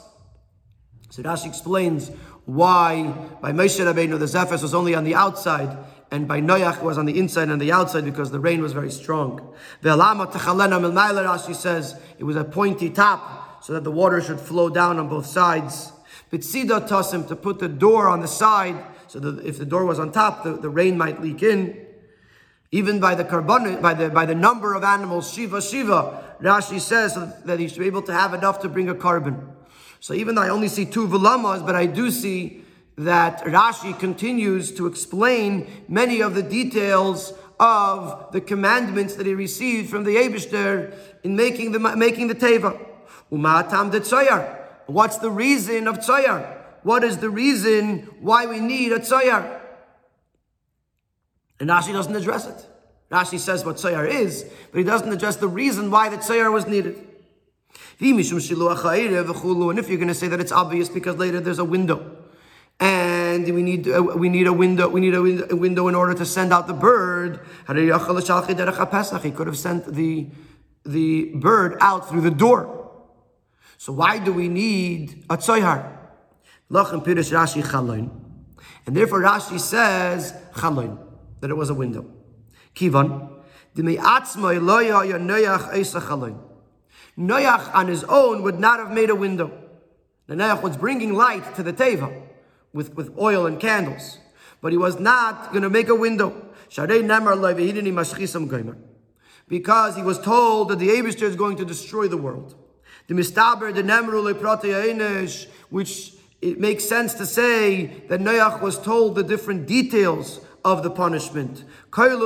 So 1.09 1.23
Rashi 1.23 1.47
explains 1.47 2.11
why 2.45 3.11
by 3.41 3.51
Moshe 3.51 3.79
Rabbeinu 3.79 4.19
the 4.19 4.27
zephyr 4.27 4.57
was 4.57 4.75
only 4.75 4.93
on 4.93 5.03
the 5.03 5.15
outside, 5.15 5.75
and 6.11 6.27
by 6.27 6.41
Noach 6.41 6.83
was 6.83 6.99
on 6.99 7.05
the 7.05 7.17
inside 7.17 7.49
and 7.49 7.59
the 7.59 7.71
outside 7.71 8.05
because 8.05 8.29
the 8.31 8.39
rain 8.39 8.61
was 8.61 8.73
very 8.73 8.91
strong. 8.91 9.53
Rashi 9.83 11.55
says 11.55 11.99
it 12.19 12.23
was 12.23 12.35
a 12.35 12.43
pointy 12.43 12.91
top 12.91 13.63
so 13.63 13.73
that 13.73 13.83
the 13.83 13.91
water 13.91 14.21
should 14.21 14.39
flow 14.39 14.69
down 14.69 14.99
on 14.99 15.09
both 15.09 15.25
sides. 15.25 15.91
Bitzida 16.31 16.87
tasim 16.87 17.27
to 17.27 17.35
put 17.35 17.59
the 17.59 17.67
door 17.67 18.07
on 18.07 18.21
the 18.21 18.27
side, 18.27 18.83
so 19.07 19.19
that 19.19 19.45
if 19.45 19.57
the 19.57 19.65
door 19.65 19.85
was 19.85 19.99
on 19.99 20.11
top, 20.11 20.43
the, 20.43 20.53
the 20.53 20.69
rain 20.69 20.97
might 20.97 21.21
leak 21.21 21.43
in. 21.43 21.85
Even 22.71 22.99
by 22.99 23.15
the 23.15 23.23
korban, 23.23 23.81
by 23.81 23.93
the 23.93 24.09
by 24.09 24.25
the 24.25 24.35
number 24.35 24.73
of 24.73 24.83
animals, 24.83 25.31
shiva 25.31 25.61
shiva, 25.61 26.35
Rashi 26.41 26.79
says 26.79 27.17
that 27.45 27.59
he 27.59 27.67
should 27.67 27.79
be 27.79 27.85
able 27.85 28.01
to 28.01 28.13
have 28.13 28.33
enough 28.33 28.59
to 28.61 28.69
bring 28.69 28.89
a 28.89 28.95
korban. 28.95 29.51
So 29.99 30.13
even 30.13 30.35
though 30.35 30.41
I 30.41 30.49
only 30.49 30.67
see 30.67 30.85
two 30.85 31.07
vilamas, 31.07 31.65
but 31.65 31.75
I 31.75 31.85
do 31.85 32.11
see 32.11 32.63
that 32.97 33.43
Rashi 33.43 33.97
continues 33.97 34.73
to 34.73 34.87
explain 34.87 35.67
many 35.87 36.21
of 36.21 36.35
the 36.35 36.43
details 36.43 37.33
of 37.59 38.31
the 38.31 38.41
commandments 38.41 39.15
that 39.15 39.25
he 39.25 39.33
received 39.33 39.89
from 39.89 40.03
the 40.03 40.15
Abishter 40.15 40.93
in 41.23 41.35
making 41.35 41.71
the 41.71 41.79
making 41.79 42.27
the 42.27 42.35
teva. 42.35 42.77
Umatam 43.31 43.91
de 43.91 43.99
What's 44.87 45.17
the 45.17 45.31
reason 45.31 45.87
of 45.87 45.99
tzayar? 45.99 46.57
What 46.83 47.03
is 47.03 47.17
the 47.17 47.29
reason 47.29 48.09
why 48.19 48.45
we 48.45 48.59
need 48.59 48.91
a 48.91 48.99
tzayar? 48.99 49.61
And 51.59 51.69
Rashi 51.69 51.93
doesn't 51.93 52.15
address 52.15 52.45
it. 52.47 52.67
Rashi 53.11 53.39
says 53.39 53.65
what 53.65 53.77
tzayar 53.77 54.07
is, 54.07 54.45
but 54.71 54.77
he 54.77 54.83
doesn't 54.83 55.11
address 55.11 55.37
the 55.37 55.47
reason 55.47 55.89
why 55.89 56.09
the 56.09 56.17
tzayar 56.17 56.51
was 56.51 56.67
needed. 56.67 56.95
And 57.99 58.19
if 58.19 58.29
you're 58.31 59.97
going 59.97 60.07
to 60.07 60.13
say 60.13 60.27
that 60.27 60.39
it's 60.39 60.51
obvious 60.51 60.89
because 60.89 61.15
later 61.15 61.39
there's 61.39 61.59
a 61.59 61.65
window, 61.65 62.17
and 62.79 63.45
we 63.53 63.63
need 63.63 63.87
uh, 63.87 64.01
we 64.03 64.27
need 64.27 64.47
a 64.47 64.53
window 64.53 64.89
we 64.89 64.99
need 64.99 65.13
a 65.13 65.21
window, 65.21 65.47
a 65.49 65.55
window 65.55 65.87
in 65.87 65.95
order 65.95 66.13
to 66.13 66.25
send 66.25 66.51
out 66.51 66.67
the 66.67 66.73
bird. 66.73 67.39
He 67.67 69.31
could 69.31 69.47
have 69.47 69.57
sent 69.57 69.93
the 69.93 70.27
the 70.85 71.31
bird 71.35 71.77
out 71.79 72.09
through 72.09 72.21
the 72.21 72.31
door. 72.31 72.84
So 73.77 73.93
why 73.93 74.19
do 74.19 74.33
we 74.33 74.47
need 74.47 75.25
a 75.29 75.37
tzoyhar? 75.37 75.97
Lachem 76.71 77.03
Pirish 77.03 77.31
Rashi 77.31 77.61
Chaloin. 77.63 78.09
And 78.85 78.95
therefore 78.95 79.21
Rashi 79.21 79.59
says 79.59 80.33
Chaloin, 80.53 80.97
that 81.41 81.49
it 81.49 81.55
was 81.55 81.69
a 81.69 81.73
window. 81.73 82.05
Kivan, 82.75 83.31
Noach 87.17 87.73
on 87.73 87.87
his 87.87 88.03
own 88.05 88.43
would 88.43 88.59
not 88.59 88.79
have 88.79 88.91
made 88.91 89.09
a 89.09 89.15
window. 89.15 89.51
The 90.27 90.35
Noach 90.35 90.61
was 90.61 90.77
bringing 90.77 91.13
light 91.13 91.55
to 91.55 91.63
the 91.63 91.73
teva 91.73 92.23
with, 92.73 92.95
with 92.95 93.17
oil 93.17 93.45
and 93.45 93.59
candles, 93.59 94.19
but 94.61 94.71
he 94.71 94.77
was 94.77 94.99
not 94.99 95.51
going 95.51 95.63
to 95.63 95.69
make 95.69 95.89
a 95.89 95.95
window. 95.95 96.51
Because 99.47 99.95
he 99.95 100.01
was 100.01 100.19
told 100.19 100.69
that 100.69 100.79
the 100.79 100.89
Abishter 100.89 101.23
is 101.23 101.35
going 101.35 101.57
to 101.57 101.65
destroy 101.65 102.07
the 102.07 102.17
world. 102.17 102.55
The 103.07 103.13
mistaber, 103.13 103.73
the 103.73 103.83
nemru 103.83 104.33
leprati 104.33 105.47
which 105.69 106.13
it 106.41 106.59
makes 106.59 106.85
sense 106.85 107.13
to 107.15 107.25
say 107.25 108.03
that 108.07 108.19
Noach 108.19 108.61
was 108.61 108.79
told 108.79 109.15
the 109.15 109.23
different 109.23 109.67
details 109.67 110.41
of 110.63 110.83
the 110.83 110.89
punishment. 110.89 111.63
Including 111.97 112.19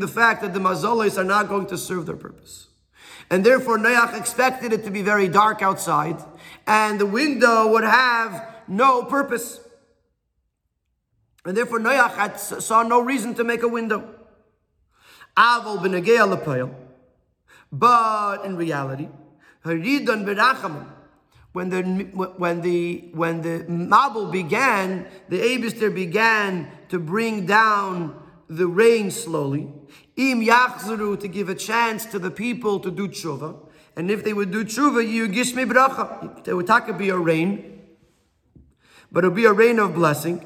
the 0.00 0.08
fact 0.08 0.42
that 0.42 0.54
the 0.54 0.60
mazalis 0.60 1.18
are 1.18 1.24
not 1.24 1.48
going 1.48 1.66
to 1.66 1.78
serve 1.78 2.06
their 2.06 2.16
purpose. 2.16 2.68
And 3.30 3.44
therefore 3.44 3.78
Noach 3.78 4.18
expected 4.18 4.72
it 4.72 4.84
to 4.84 4.90
be 4.90 5.02
very 5.02 5.28
dark 5.28 5.62
outside, 5.62 6.22
and 6.66 7.00
the 7.00 7.06
window 7.06 7.70
would 7.72 7.84
have 7.84 8.46
no 8.68 9.04
purpose. 9.04 9.60
And 11.44 11.56
therefore 11.56 11.80
Noach 11.80 12.14
had, 12.14 12.38
saw 12.38 12.82
no 12.82 13.00
reason 13.00 13.34
to 13.34 13.44
make 13.44 13.62
a 13.62 13.68
window. 13.68 14.08
Avol 15.36 15.82
but 17.72 18.44
in 18.44 18.56
reality, 18.56 19.08
when 19.62 19.80
the 21.68 21.82
when 22.36 22.60
the 22.60 23.10
when 23.14 23.42
the 23.42 23.64
Mabul 23.64 24.30
began, 24.30 25.06
the 25.28 25.40
Abister 25.40 25.94
began 25.94 26.70
to 26.90 26.98
bring 26.98 27.46
down 27.46 28.14
the 28.48 28.66
rain 28.66 29.10
slowly. 29.10 29.68
Im 30.16 30.42
Yachzuru 30.42 31.18
to 31.18 31.28
give 31.28 31.48
a 31.48 31.54
chance 31.54 32.04
to 32.06 32.18
the 32.18 32.30
people 32.30 32.78
to 32.80 32.90
do 32.90 33.08
tshuva, 33.08 33.56
and 33.96 34.10
if 34.10 34.22
they 34.22 34.34
would 34.34 34.50
do 34.50 34.64
tshuva, 34.64 35.06
you 35.06 35.28
gishme 35.28 35.66
bracha. 35.70 36.44
There 36.44 36.56
would 36.56 36.66
to 36.66 36.92
be 36.92 37.08
a 37.08 37.16
rain, 37.16 37.80
but 39.10 39.24
it 39.24 39.28
would 39.28 39.36
be 39.36 39.46
a 39.46 39.52
rain 39.52 39.78
of 39.78 39.94
blessing, 39.94 40.44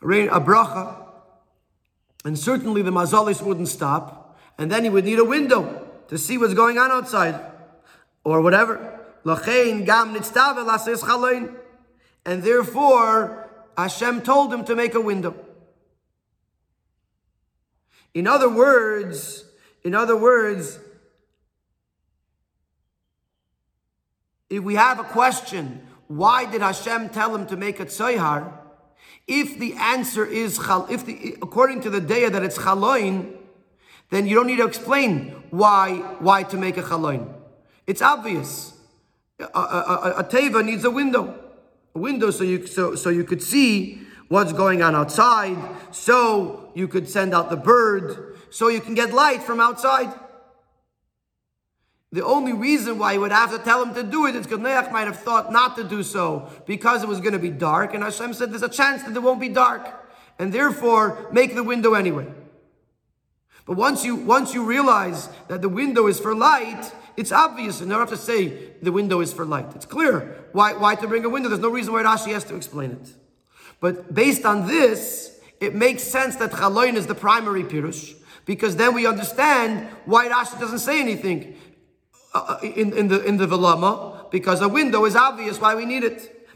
a 0.00 0.06
rain 0.06 0.28
a 0.28 0.40
bracha, 0.40 0.96
and 2.24 2.38
certainly 2.38 2.80
the 2.80 2.90
mazalis 2.90 3.42
wouldn't 3.42 3.68
stop, 3.68 4.38
and 4.58 4.70
then 4.70 4.84
he 4.84 4.90
would 4.90 5.04
need 5.04 5.18
a 5.18 5.24
window 5.24 5.83
to 6.08 6.18
see 6.18 6.38
what's 6.38 6.54
going 6.54 6.78
on 6.78 6.90
outside 6.90 7.40
or 8.24 8.40
whatever. 8.40 9.00
And 12.26 12.42
therefore, 12.42 13.50
Hashem 13.76 14.22
told 14.22 14.52
him 14.52 14.64
to 14.64 14.76
make 14.76 14.94
a 14.94 15.00
window. 15.00 15.34
In 18.12 18.26
other 18.26 18.48
words, 18.48 19.44
in 19.82 19.94
other 19.94 20.16
words, 20.16 20.78
if 24.48 24.62
we 24.62 24.76
have 24.76 25.00
a 25.00 25.04
question, 25.04 25.86
why 26.06 26.44
did 26.44 26.62
Hashem 26.62 27.08
tell 27.08 27.34
him 27.34 27.46
to 27.46 27.56
make 27.56 27.80
a 27.80 27.86
tzoyhar? 27.86 28.52
If 29.26 29.58
the 29.58 29.74
answer 29.74 30.24
is 30.24 30.60
if 30.90 31.06
the 31.06 31.36
according 31.42 31.80
to 31.82 31.90
the 31.90 32.00
daya 32.00 32.30
that 32.30 32.42
it's 32.42 32.58
chaloin, 32.58 33.33
then 34.14 34.28
you 34.28 34.36
don't 34.36 34.46
need 34.46 34.58
to 34.58 34.66
explain 34.66 35.30
why 35.50 35.96
why 36.20 36.44
to 36.44 36.56
make 36.56 36.76
a 36.76 36.82
chaloin. 36.82 37.32
It's 37.86 38.00
obvious. 38.00 38.72
A, 39.40 39.44
a, 39.44 39.58
a, 39.58 40.14
a 40.18 40.24
teva 40.24 40.64
needs 40.64 40.84
a 40.84 40.90
window, 40.90 41.34
a 41.96 41.98
window 41.98 42.30
so 42.30 42.44
you 42.44 42.66
so 42.68 42.94
so 42.94 43.10
you 43.10 43.24
could 43.24 43.42
see 43.42 44.02
what's 44.28 44.52
going 44.52 44.82
on 44.82 44.94
outside, 44.94 45.58
so 45.90 46.70
you 46.74 46.86
could 46.86 47.08
send 47.08 47.34
out 47.34 47.50
the 47.50 47.56
bird, 47.56 48.36
so 48.50 48.68
you 48.68 48.80
can 48.80 48.94
get 48.94 49.12
light 49.12 49.42
from 49.42 49.58
outside. 49.58 50.12
The 52.12 52.24
only 52.24 52.52
reason 52.52 53.00
why 53.00 53.14
he 53.14 53.18
would 53.18 53.32
have 53.32 53.50
to 53.50 53.58
tell 53.58 53.82
him 53.82 53.92
to 53.94 54.04
do 54.04 54.26
it 54.26 54.36
is 54.36 54.46
because 54.46 54.60
Noach 54.60 54.92
might 54.92 55.08
have 55.08 55.18
thought 55.18 55.52
not 55.52 55.74
to 55.76 55.82
do 55.82 56.04
so 56.04 56.48
because 56.64 57.02
it 57.02 57.08
was 57.08 57.18
going 57.18 57.32
to 57.32 57.40
be 57.40 57.50
dark, 57.50 57.92
and 57.92 58.04
Hashem 58.04 58.34
said 58.34 58.52
there's 58.52 58.62
a 58.62 58.68
chance 58.68 59.02
that 59.02 59.16
it 59.16 59.22
won't 59.22 59.40
be 59.40 59.48
dark, 59.48 59.82
and 60.38 60.52
therefore 60.52 61.28
make 61.32 61.56
the 61.56 61.64
window 61.64 61.94
anyway. 61.94 62.28
But 63.66 63.76
once 63.76 64.04
you 64.04 64.16
once 64.16 64.52
you 64.54 64.64
realize 64.64 65.28
that 65.48 65.62
the 65.62 65.68
window 65.68 66.06
is 66.06 66.20
for 66.20 66.34
light, 66.34 66.92
it's 67.16 67.32
obvious. 67.32 67.80
You 67.80 67.86
don't 67.86 67.98
have 67.98 68.10
to 68.10 68.16
say 68.16 68.72
the 68.82 68.92
window 68.92 69.20
is 69.20 69.32
for 69.32 69.44
light. 69.44 69.74
It's 69.74 69.86
clear. 69.86 70.44
Why, 70.52 70.74
why 70.74 70.94
to 70.96 71.06
bring 71.06 71.24
a 71.24 71.28
window? 71.28 71.48
There's 71.48 71.60
no 71.60 71.70
reason 71.70 71.92
why 71.92 72.02
Rashi 72.02 72.32
has 72.32 72.44
to 72.44 72.56
explain 72.56 72.90
it. 72.92 73.08
But 73.80 74.14
based 74.14 74.44
on 74.44 74.66
this, 74.66 75.40
it 75.60 75.74
makes 75.74 76.02
sense 76.02 76.36
that 76.36 76.50
chaloin 76.50 76.94
is 76.94 77.06
the 77.06 77.14
primary 77.14 77.62
pirush, 77.62 78.14
because 78.44 78.76
then 78.76 78.94
we 78.94 79.06
understand 79.06 79.88
why 80.04 80.28
Rashi 80.28 80.58
doesn't 80.60 80.80
say 80.80 81.00
anything. 81.00 81.56
Uh, 82.34 82.58
uh, 82.60 82.66
in, 82.66 82.92
in 82.92 83.06
the 83.06 83.24
in 83.24 83.36
the 83.36 83.46
velama 83.46 84.28
because 84.32 84.60
a 84.60 84.68
window 84.68 85.04
is 85.04 85.14
obvious 85.14 85.60
why 85.60 85.76
we 85.76 85.86
need 85.86 86.02
it. 86.02 86.48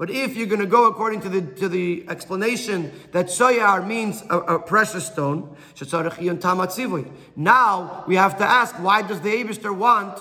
But 0.00 0.08
if 0.08 0.34
you're 0.34 0.46
going 0.46 0.62
to 0.62 0.66
go 0.66 0.86
according 0.86 1.20
to 1.20 1.28
the 1.28 1.42
to 1.60 1.68
the 1.68 2.06
explanation 2.08 2.90
that 3.12 3.26
soyar 3.26 3.86
means 3.86 4.22
a, 4.30 4.38
a 4.38 4.58
precious 4.58 5.04
stone, 5.04 5.54
now 7.36 8.04
we 8.08 8.16
have 8.16 8.38
to 8.38 8.44
ask 8.44 8.74
why 8.76 9.02
does 9.02 9.20
the 9.20 9.28
Abishter 9.28 9.76
want 9.76 10.18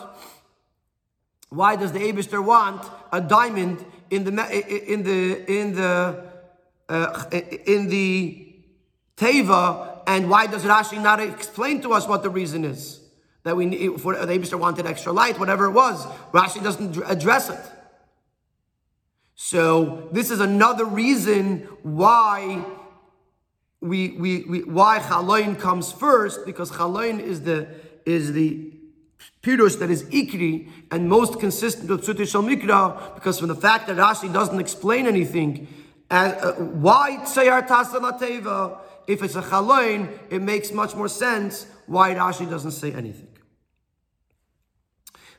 why 1.47 1.77
does 1.77 1.93
the 1.93 1.99
Abishter 1.99 2.43
want 2.43 2.85
a 3.13 3.21
diamond 3.21 3.85
in 4.09 4.25
the 4.25 4.31
in 4.91 5.03
the 5.03 5.59
in 5.59 5.73
the 5.73 6.25
uh, 6.89 7.23
in 7.65 7.87
the 7.87 8.55
teva, 9.15 10.01
and 10.05 10.29
why 10.29 10.47
does 10.47 10.65
Rashi 10.65 11.01
not 11.01 11.21
explain 11.21 11.81
to 11.83 11.93
us 11.93 12.05
what 12.05 12.21
the 12.21 12.29
reason 12.29 12.65
is? 12.65 12.99
that 13.43 13.55
we 13.55 13.87
for 13.97 14.13
the 14.13 14.33
Abishter 14.33 14.59
wanted 14.59 14.85
extra 14.85 15.13
light, 15.13 15.39
whatever 15.39 15.67
it 15.67 15.71
was. 15.71 16.05
Rashi 16.33 16.61
doesn't 16.61 16.97
address 17.07 17.49
it. 17.49 17.78
So 19.41 20.09
this 20.11 20.31
is 20.31 20.41
another 20.41 20.83
reason 20.83 21.59
why 21.81 22.61
we, 23.79 24.09
we, 24.09 24.43
we 24.43 24.63
why 24.63 24.99
chaloin 24.99 25.57
comes 25.57 25.93
first 25.93 26.45
because 26.45 26.71
chaloin 26.71 27.21
is 27.21 27.43
the 27.43 27.69
is 28.05 28.33
the 28.33 28.73
pirush 29.41 29.79
that 29.79 29.89
is 29.89 30.03
ikri 30.03 30.69
and 30.91 31.07
most 31.07 31.39
consistent 31.39 31.89
with 31.89 32.05
Suti 32.05 32.27
Shal 32.27 32.43
Mikra 32.43 33.15
because 33.15 33.39
from 33.39 33.47
the 33.47 33.55
fact 33.55 33.87
that 33.87 33.95
Rashi 33.95 34.31
doesn't 34.31 34.59
explain 34.59 35.07
anything 35.07 35.69
as, 36.11 36.33
uh, 36.43 36.51
why 36.55 37.19
tzayar 37.21 37.65
tasa 37.65 38.77
if 39.07 39.23
it's 39.23 39.35
a 39.35 39.41
chaloin 39.41 40.19
it 40.29 40.41
makes 40.41 40.73
much 40.73 40.95
more 40.95 41.07
sense 41.07 41.65
why 41.87 42.13
Rashi 42.13 42.47
doesn't 42.47 42.71
say 42.71 42.91
anything. 42.91 43.29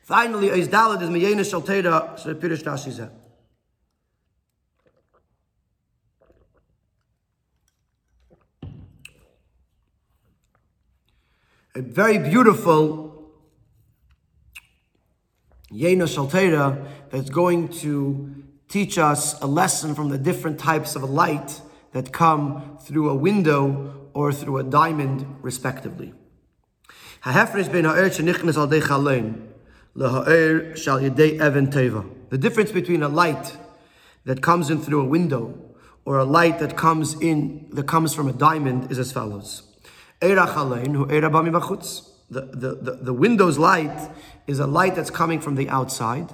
Finally, 0.01 0.51
Eis 0.51 0.68
Dalet 0.68 1.03
is 1.03 1.11
Meyena 1.11 1.48
Shal 1.48 1.61
Teira, 1.61 2.18
so 2.18 2.34
Pirish 2.34 2.64
Rashi 2.64 2.98
Zeh. 2.98 3.19
A 11.76 11.82
very 11.82 12.18
beautiful 12.18 13.30
Yena 15.70 16.02
Shaltera 16.02 16.84
that's 17.10 17.30
going 17.30 17.68
to 17.68 18.42
teach 18.68 18.98
us 18.98 19.40
a 19.40 19.46
lesson 19.46 19.94
from 19.94 20.08
the 20.08 20.18
different 20.18 20.58
types 20.58 20.96
of 20.96 21.04
light 21.04 21.60
that 21.92 22.12
come 22.12 22.76
through 22.82 23.08
a 23.08 23.14
window 23.14 24.08
or 24.14 24.32
through 24.32 24.58
a 24.58 24.64
diamond, 24.64 25.24
respectively. 25.42 26.12
The 27.24 27.32
difference 32.38 32.72
between 32.72 33.02
a 33.04 33.08
light 33.08 33.56
that 34.24 34.42
comes 34.42 34.70
in 34.70 34.80
through 34.80 35.02
a 35.02 35.04
window 35.04 35.56
or 36.04 36.18
a 36.18 36.24
light 36.24 36.58
that 36.58 36.76
comes 36.76 37.14
in 37.20 37.68
that 37.70 37.86
comes 37.86 38.12
from 38.12 38.26
a 38.26 38.32
diamond 38.32 38.90
is 38.90 38.98
as 38.98 39.12
follows. 39.12 39.69
The, 42.30 42.42
the, 42.42 42.74
the, 42.74 42.92
the 43.02 43.12
window's 43.12 43.58
light 43.58 44.10
is 44.46 44.60
a 44.60 44.66
light 44.66 44.94
that's 44.94 45.10
coming 45.10 45.40
from 45.40 45.56
the 45.56 45.68
outside, 45.68 46.32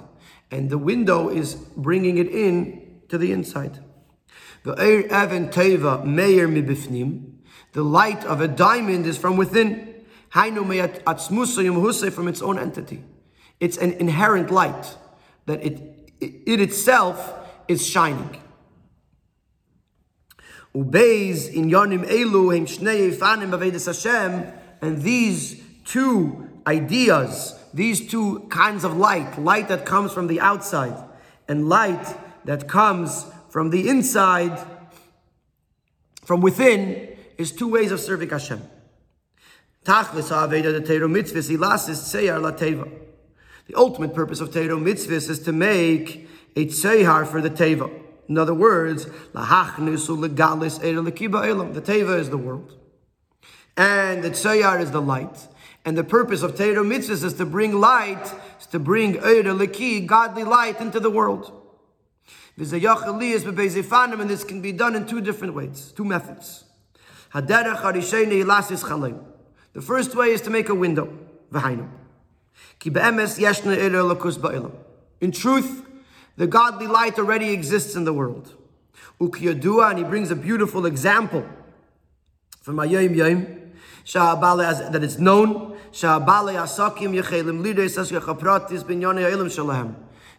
and 0.51 0.69
the 0.69 0.77
window 0.77 1.29
is 1.29 1.55
bringing 1.55 2.17
it 2.17 2.27
in 2.27 3.01
to 3.09 3.17
the 3.17 3.31
inside. 3.31 3.79
The 7.73 7.83
light 7.83 8.25
of 8.25 8.41
a 8.41 8.47
diamond 8.47 9.05
is 9.05 9.17
from 9.17 9.37
within, 9.37 10.03
from 12.13 12.27
its 12.27 12.41
own 12.41 12.59
entity. 12.59 13.03
It's 13.59 13.77
an 13.77 13.93
inherent 13.93 14.51
light 14.51 14.97
that 15.45 15.65
it, 15.65 16.11
it, 16.19 16.59
itself 16.61 17.33
is 17.67 17.87
shining. 17.87 18.41
Ubeis 20.77 21.51
in 21.51 21.71
Yonim 21.71 22.05
Elu 22.05 22.55
Hem 22.55 22.67
Shnei 22.67 23.11
Yifanim 23.11 23.49
Avedis 23.49 23.87
Hashem, 23.87 24.53
and 24.81 25.01
these 25.01 25.59
two 25.85 26.47
ideas, 26.67 27.57
these 27.73 28.07
two 28.07 28.41
kinds 28.49 28.83
of 28.83 28.95
light, 28.95 29.39
light 29.39 29.69
that 29.69 29.87
comes 29.87 30.13
from 30.13 30.27
the 30.27 30.39
outside 30.39 30.95
and 31.47 31.67
light 31.67 32.05
that 32.45 32.67
comes 32.67 33.25
from 33.49 33.71
the 33.71 33.89
inside, 33.89 34.55
from 36.23 36.41
within, 36.41 37.09
is 37.39 37.51
two 37.51 37.69
ways 37.69 37.91
of 37.91 37.99
serving 37.99 38.29
Hashem. 38.29 38.61
Tachlis 39.83 40.29
Aveda 40.29 40.71
the 40.73 40.81
Teiro 40.81 41.09
Mitzvahs 41.09 41.49
Ilasis 41.49 41.97
Seyar 42.13 42.39
La 42.39 42.51
Teva. 42.51 42.87
The 43.65 43.75
ultimate 43.75 44.13
purpose 44.13 44.41
of 44.41 44.51
Teiro 44.51 44.79
mitzvahs 44.79 45.29
is 45.29 45.39
to 45.39 45.51
make 45.51 46.29
a 46.55 46.65
tzehar 46.67 47.27
for 47.27 47.41
the 47.41 47.49
teva. 47.49 48.06
In 48.27 48.37
other 48.37 48.53
words, 48.53 49.05
the 49.05 49.39
teva 51.81 52.19
is 52.19 52.29
the 52.29 52.37
world, 52.37 52.77
and 53.77 54.23
the 54.23 54.31
tzehar 54.31 54.81
is 54.81 54.91
the 54.91 55.01
light. 55.01 55.47
And 55.85 55.97
the 55.97 56.03
purpose 56.03 56.43
of 56.43 56.55
Teiro 56.55 56.85
mitzvahs 56.85 57.23
is 57.23 57.35
to 57.35 57.45
bring 57.45 57.79
light, 57.79 58.33
is 58.59 58.65
to 58.67 58.79
bring 58.79 59.13
leki, 59.13 60.05
godly 60.05 60.43
light 60.43 60.81
into 60.81 60.99
the 60.99 61.09
world. 61.09 61.53
And 62.57 64.29
this 64.29 64.43
can 64.43 64.61
be 64.61 64.73
done 64.73 64.95
in 64.95 65.05
two 65.05 65.21
different 65.21 65.53
ways, 65.53 65.93
two 65.95 66.03
methods. 66.03 66.65
The 67.33 68.21
first 69.81 70.15
way 70.15 70.31
is 70.31 70.41
to 70.41 70.49
make 70.49 70.67
a 70.67 70.75
window. 70.75 71.17
In 75.21 75.31
truth, 75.31 75.86
the 76.37 76.47
godly 76.47 76.87
light 76.87 77.19
already 77.19 77.51
exists 77.51 77.95
in 77.95 78.05
the 78.05 78.13
world. 78.13 78.53
And 79.19 79.35
he 79.97 80.03
brings 80.03 80.31
a 80.31 80.35
beautiful 80.35 80.85
example 80.85 81.45
from 82.61 82.77
Ayim 82.77 83.15
Yom, 83.15 83.57
that 84.13 85.03
it's 85.03 85.17
known 85.17 85.77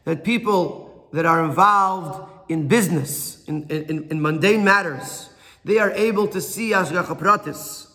that 0.05 0.24
people 0.24 1.09
that 1.12 1.26
are 1.26 1.44
involved 1.44 2.30
in 2.51 2.68
business, 2.68 3.44
in, 3.46 3.66
in, 3.68 4.09
in 4.11 4.22
mundane 4.22 4.64
matters, 4.64 5.30
they 5.64 5.78
are 5.78 5.90
able 5.92 6.28
to 6.28 6.40
see 6.40 6.70
Ashgacha 6.70 7.86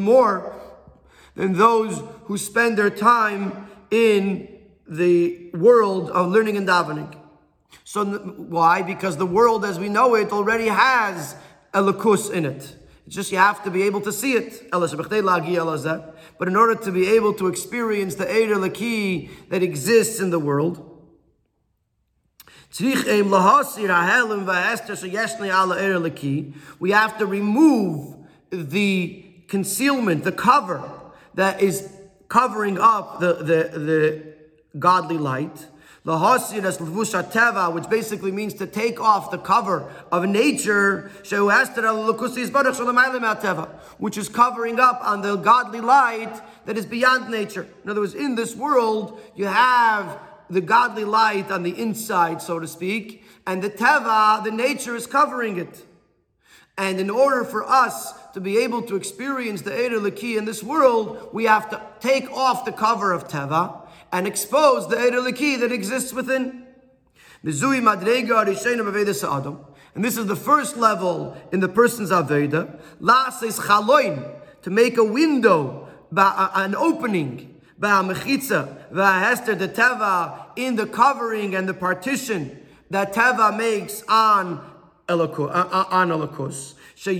more 0.00 0.54
than 1.34 1.54
those 1.54 2.02
who 2.24 2.38
spend 2.38 2.78
their 2.78 2.90
time 2.90 3.68
in 3.90 4.48
the 4.86 5.50
world 5.54 6.10
of 6.10 6.30
learning 6.30 6.56
and 6.56 6.68
davening. 6.68 7.12
So 7.84 8.04
why? 8.04 8.82
Because 8.82 9.16
the 9.16 9.26
world 9.26 9.64
as 9.64 9.78
we 9.78 9.88
know 9.88 10.14
it 10.14 10.30
already 10.30 10.68
has 10.68 11.34
a 11.74 11.82
lakus 11.82 12.30
in 12.30 12.46
it. 12.46 12.76
It's 13.06 13.16
just 13.16 13.32
you 13.32 13.38
have 13.38 13.64
to 13.64 13.70
be 13.70 13.82
able 13.82 14.00
to 14.02 14.12
see 14.12 14.34
it. 14.34 14.70
But 14.70 16.48
in 16.48 16.56
order 16.56 16.74
to 16.76 16.92
be 16.92 17.08
able 17.08 17.34
to 17.34 17.48
experience 17.48 18.14
the 18.14 18.26
Eir 18.26 18.56
Laki 18.56 19.30
that 19.48 19.62
exists 19.62 20.20
in 20.20 20.30
the 20.30 20.38
world, 20.38 20.91
we 26.80 26.90
have 26.90 27.18
to 27.18 27.26
remove 27.26 28.16
the 28.50 29.24
concealment, 29.48 30.24
the 30.24 30.32
cover 30.32 30.90
that 31.34 31.60
is 31.60 31.92
covering 32.28 32.78
up 32.78 33.20
the, 33.20 33.34
the, 33.34 33.78
the 33.78 34.22
godly 34.78 35.18
light. 35.18 35.66
Which 36.04 37.90
basically 37.90 38.32
means 38.32 38.54
to 38.54 38.66
take 38.66 38.98
off 39.00 39.30
the 39.30 39.38
cover 39.38 39.92
of 40.10 40.26
nature, 40.26 41.10
which 43.98 44.16
is 44.18 44.28
covering 44.30 44.80
up 44.80 45.00
on 45.04 45.20
the 45.20 45.36
godly 45.36 45.80
light 45.82 46.40
that 46.64 46.78
is 46.78 46.86
beyond 46.86 47.30
nature. 47.30 47.66
In 47.84 47.90
other 47.90 48.00
words, 48.00 48.14
in 48.14 48.34
this 48.34 48.56
world, 48.56 49.20
you 49.36 49.44
have 49.44 50.18
the 50.52 50.60
godly 50.60 51.04
light 51.04 51.50
on 51.50 51.62
the 51.62 51.78
inside, 51.78 52.42
so 52.42 52.58
to 52.58 52.66
speak, 52.66 53.24
and 53.46 53.62
the 53.62 53.70
teva, 53.70 54.44
the 54.44 54.50
nature 54.50 54.94
is 54.94 55.06
covering 55.06 55.56
it. 55.58 55.84
And 56.78 57.00
in 57.00 57.10
order 57.10 57.44
for 57.44 57.64
us 57.64 58.12
to 58.32 58.40
be 58.40 58.58
able 58.58 58.82
to 58.82 58.96
experience 58.96 59.62
the 59.62 59.72
Eder 59.72 59.98
Laki 59.98 60.36
in 60.36 60.44
this 60.44 60.62
world, 60.62 61.30
we 61.32 61.44
have 61.44 61.68
to 61.70 61.80
take 62.00 62.30
off 62.30 62.64
the 62.64 62.72
cover 62.72 63.12
of 63.12 63.28
teva 63.28 63.86
and 64.10 64.26
expose 64.26 64.88
the 64.88 64.98
Eder 64.98 65.20
Laki 65.20 65.58
that 65.60 65.72
exists 65.72 66.12
within. 66.12 66.66
And 67.44 67.52
this 70.04 70.16
is 70.16 70.26
the 70.26 70.36
first 70.36 70.76
level 70.76 71.36
in 71.52 71.60
the 71.60 71.68
person's 71.68 72.10
Aveda. 72.10 72.78
Last 73.00 73.42
is 73.42 73.58
chaloin, 73.58 74.38
to 74.62 74.70
make 74.70 74.96
a 74.96 75.04
window, 75.04 75.88
an 76.16 76.74
opening 76.74 77.51
Ba'amechitza, 77.82 78.90
v'ahester 78.92 79.58
the 79.58 79.68
teva 79.68 80.46
in 80.54 80.76
the 80.76 80.86
covering 80.86 81.56
and 81.56 81.68
the 81.68 81.74
partition 81.74 82.64
that 82.90 83.12
teva 83.12 83.56
makes 83.56 84.04
on 84.08 84.64
Elokus, 85.08 85.50
uh, 85.50 85.68
uh, 85.70 85.86
on 85.90 86.10
Elokus. 86.10 86.74
That 87.04 87.14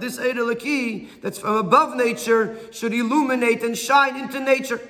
this 0.00 0.20
Eid 0.20 0.36
Elaki 0.36 1.08
that's 1.20 1.38
from 1.38 1.56
above 1.56 1.96
nature 1.96 2.56
should 2.70 2.94
illuminate 2.94 3.64
and 3.64 3.76
shine 3.76 4.16
into 4.16 4.38
nature. 4.38 4.80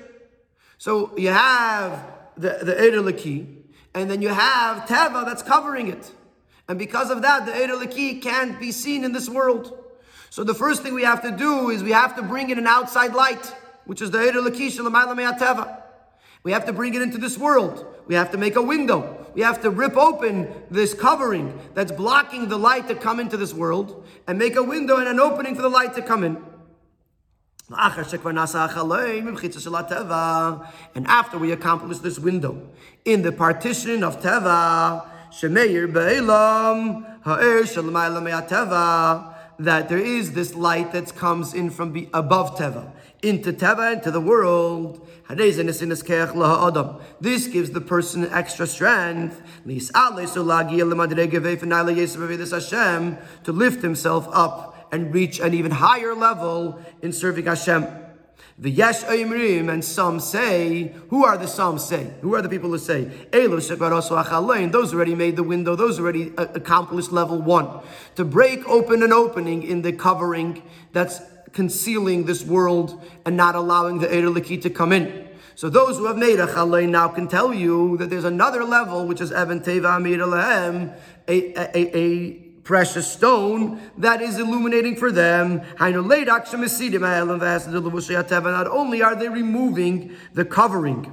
So 0.77 1.17
you 1.17 1.29
have 1.29 2.05
the, 2.37 2.59
the 2.61 2.79
and 3.95 4.11
then 4.11 4.21
you 4.21 4.29
have 4.29 4.87
Teva 4.87 5.25
that's 5.25 5.41
covering 5.41 5.87
it. 5.87 6.11
And 6.67 6.77
because 6.77 7.09
of 7.09 7.23
that, 7.23 7.47
the 7.47 7.55
Eid 7.55 7.71
can't 8.21 8.59
be 8.59 8.71
seen 8.71 9.03
in 9.03 9.13
this 9.13 9.27
world. 9.27 9.78
So 10.29 10.43
the 10.43 10.53
first 10.53 10.83
thing 10.83 10.93
we 10.93 11.03
have 11.03 11.21
to 11.23 11.31
do 11.31 11.69
is 11.69 11.81
we 11.83 11.91
have 11.91 12.15
to 12.15 12.21
bring 12.21 12.49
in 12.49 12.57
an 12.57 12.67
outside 12.67 13.13
light, 13.13 13.45
which 13.85 14.01
is 14.01 14.11
the 14.11 14.19
Eid 14.19 14.35
Lakisha 14.35 14.79
Teva. 15.37 15.81
We 16.43 16.51
have 16.51 16.65
to 16.67 16.73
bring 16.73 16.93
it 16.93 17.01
into 17.01 17.17
this 17.17 17.37
world. 17.37 17.85
We 18.07 18.15
have 18.15 18.31
to 18.31 18.37
make 18.37 18.55
a 18.55 18.61
window. 18.61 19.27
We 19.33 19.41
have 19.41 19.61
to 19.61 19.69
rip 19.69 19.97
open 19.97 20.47
this 20.71 20.93
covering 20.93 21.59
that's 21.73 21.91
blocking 21.91 22.47
the 22.47 22.57
light 22.57 22.87
to 22.87 22.95
come 22.95 23.19
into 23.19 23.37
this 23.37 23.53
world 23.53 24.05
and 24.27 24.39
make 24.39 24.55
a 24.55 24.63
window 24.63 24.97
and 24.97 25.07
an 25.07 25.19
opening 25.19 25.55
for 25.55 25.61
the 25.61 25.69
light 25.69 25.93
to 25.95 26.01
come 26.01 26.23
in. 26.23 26.43
And 27.71 27.77
after 31.07 31.37
we 31.37 31.51
accomplish 31.51 31.99
this 31.99 32.17
window 32.17 32.69
in 33.05 33.21
the 33.21 33.31
partition 33.31 34.03
of 34.03 34.19
Teva, 34.21 35.07
Shemeir 35.31 35.93
Be'elam, 35.93 37.05
Ha'er 37.23 37.63
Teva, 37.63 39.35
that 39.59 39.89
there 39.89 39.99
is 39.99 40.31
this 40.31 40.55
light 40.55 40.93
that 40.93 41.13
comes 41.15 41.53
in 41.53 41.69
from 41.69 42.07
above 42.13 42.57
Teva, 42.57 42.91
into 43.21 43.51
Teva, 43.51 43.93
into 43.93 44.09
the 44.09 44.21
world. 44.21 45.05
This 45.29 45.57
gives 47.47 47.71
the 47.71 47.81
person 47.81 48.29
extra 48.31 48.65
strength 48.65 49.41
to 53.43 53.51
lift 53.51 53.81
himself 53.81 54.29
up 54.31 54.75
and 54.91 55.13
reach 55.13 55.39
an 55.39 55.53
even 55.53 55.71
higher 55.71 56.15
level 56.15 56.83
in 57.01 57.13
serving 57.13 57.45
Hashem. 57.45 57.87
The 58.61 58.69
Yesh 58.69 59.03
Oimrim, 59.03 59.71
and 59.71 59.85
some 59.85 60.19
say, 60.19 60.93
who 61.07 61.23
are 61.23 61.37
the 61.37 61.47
some 61.47 61.79
say? 61.79 62.11
Who 62.19 62.35
are 62.35 62.41
the 62.41 62.49
people 62.49 62.69
who 62.69 62.77
say? 62.77 63.09
Those 63.31 64.93
already 64.93 65.15
made 65.15 65.37
the 65.37 65.43
window, 65.43 65.77
those 65.77 65.97
already 65.97 66.33
uh, 66.37 66.47
accomplished 66.53 67.13
level 67.13 67.41
one. 67.41 67.79
To 68.15 68.25
break 68.25 68.67
open 68.67 69.01
an 69.01 69.13
opening 69.13 69.63
in 69.63 69.81
the 69.81 69.93
covering 69.93 70.61
that's 70.91 71.21
concealing 71.53 72.25
this 72.25 72.43
world 72.43 73.01
and 73.25 73.37
not 73.37 73.55
allowing 73.55 73.99
the 73.99 74.07
Eirliki 74.07 74.61
to 74.61 74.69
come 74.69 74.91
in. 74.91 75.29
So 75.55 75.69
those 75.69 75.97
who 75.97 76.07
have 76.07 76.17
made 76.17 76.41
a 76.41 76.47
chalein 76.47 76.89
now 76.89 77.07
can 77.07 77.29
tell 77.29 77.53
you 77.53 77.95
that 77.95 78.09
there's 78.09 78.25
another 78.25 78.65
level, 78.65 79.07
which 79.07 79.21
is 79.21 79.31
Evan 79.31 79.61
Teva 79.61 79.95
Amir 79.95 80.21
a, 80.21 80.91
a, 81.27 81.77
a, 81.77 81.97
a 81.97 82.48
precious 82.69 83.11
stone 83.11 83.81
that 83.97 84.21
is 84.21 84.37
illuminating 84.37 84.95
for 84.95 85.11
them. 85.11 85.59
Not 85.79 85.95
only 88.67 89.01
are 89.01 89.15
they 89.15 89.27
removing 89.27 90.15
the 90.35 90.45
covering 90.45 91.11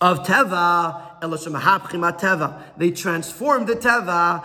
of 0.00 0.20
Teva, 0.20 1.10
they 2.76 2.92
transform 2.92 3.66
the 3.66 3.74
Teva 3.74 4.44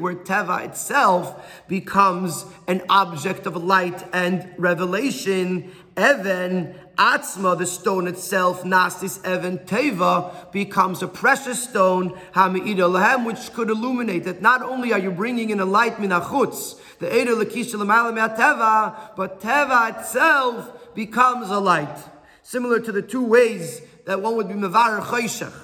where 0.00 0.16
Teva 0.16 0.64
itself 0.64 1.64
becomes 1.68 2.44
an 2.66 2.82
object 2.88 3.46
of 3.46 3.54
light 3.56 4.04
and 4.12 4.52
revelation. 4.58 5.70
Even 5.96 6.74
Atzma, 6.98 7.56
the 7.56 7.64
stone 7.64 8.08
itself, 8.08 8.64
Nastis 8.64 9.24
Evan 9.24 9.58
Teva, 9.58 10.50
becomes 10.50 11.00
a 11.00 11.06
precious 11.06 11.62
stone, 11.62 12.18
Hamid 12.32 12.78
Lahem, 12.78 13.24
which 13.24 13.52
could 13.52 13.70
illuminate 13.70 14.24
that 14.24 14.42
not 14.42 14.62
only 14.62 14.92
are 14.92 14.98
you 14.98 15.12
bringing 15.12 15.50
in 15.50 15.60
a 15.60 15.64
light 15.64 15.98
minachutz, 15.98 16.80
the 16.98 17.06
Eder 17.06 17.36
Lakish 17.36 17.72
Teva, 17.72 19.14
but 19.14 19.40
Teva 19.40 19.96
itself 19.96 20.92
becomes 20.96 21.50
a 21.50 21.60
light. 21.60 21.96
Similar 22.42 22.80
to 22.80 22.90
the 22.90 23.02
two 23.02 23.24
ways 23.24 23.80
that 24.04 24.20
one 24.20 24.34
would 24.34 24.48
be 24.48 24.54
Mevar 24.54 25.00
Chayshach. 25.00 25.54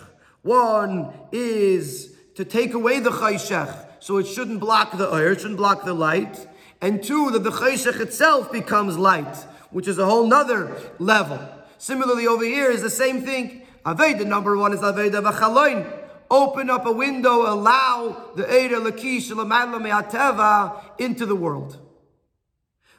One 0.42 1.12
is 1.32 2.14
to 2.36 2.44
take 2.44 2.74
away 2.74 3.00
the 3.00 3.10
Chayshach, 3.10 3.86
so 3.98 4.18
it 4.18 4.28
shouldn't 4.28 4.60
block 4.60 4.96
the 4.96 5.10
air, 5.10 5.32
it 5.32 5.40
shouldn't 5.40 5.56
block 5.56 5.84
the 5.84 5.94
light. 5.94 6.46
And 6.80 7.02
two, 7.02 7.32
that 7.32 7.42
the 7.42 7.50
Chayshach 7.50 7.98
itself 7.98 8.52
becomes 8.52 8.96
light 8.96 9.34
which 9.74 9.88
is 9.88 9.98
a 9.98 10.06
whole 10.06 10.26
nother 10.28 10.70
level. 11.00 11.40
Similarly, 11.78 12.28
over 12.28 12.44
here 12.44 12.70
is 12.70 12.80
the 12.80 12.88
same 12.88 13.22
thing. 13.22 13.66
Aveda 13.84 14.24
number 14.24 14.56
one 14.56 14.72
is 14.72 14.78
Aveda 14.78 15.20
v'chaloin. 15.20 15.84
Open 16.30 16.70
up 16.70 16.86
a 16.86 16.92
window, 16.92 17.52
allow 17.52 18.30
the 18.36 18.44
Eira 18.44 18.78
Lakish 18.80 19.34
Me'ateva 19.34 20.80
into 20.98 21.26
the 21.26 21.34
world. 21.34 21.78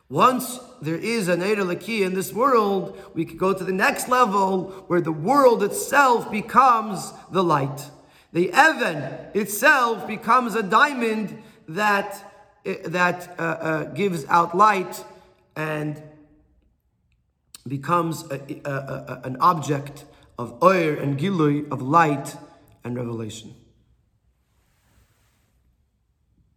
Once 0.10 0.60
there 0.82 0.98
is 0.98 1.30
an 1.30 1.42
Eira 1.42 1.64
Laki 1.64 2.06
in 2.06 2.14
this 2.14 2.34
world, 2.34 3.00
we 3.14 3.24
could 3.24 3.40
go 3.40 3.54
to 3.54 3.64
the 3.64 3.74
next 3.74 4.10
level 4.10 4.86
where 4.88 5.02
the 5.02 5.14
world 5.14 5.64
itself 5.64 6.30
becomes 6.30 7.14
the 7.32 7.44
light. 7.44 7.90
The 8.34 8.52
Evan 8.52 8.98
itself 9.34 10.06
becomes 10.06 10.56
a 10.56 10.62
diamond 10.62 11.42
that, 11.70 12.62
that 12.66 13.34
uh, 13.40 13.42
uh, 13.42 13.84
gives 13.94 14.26
out 14.26 14.56
light 14.58 15.04
and 15.56 16.02
becomes 17.68 18.24
a, 18.32 18.40
a, 18.66 18.72
a, 18.72 19.22
an 19.24 19.38
object 19.40 20.06
of 20.38 20.62
oir 20.62 20.94
and 20.96 21.18
gilui, 21.18 21.70
of 21.72 21.82
light 21.82 22.36
and 22.84 22.96
revelation. 22.96 23.56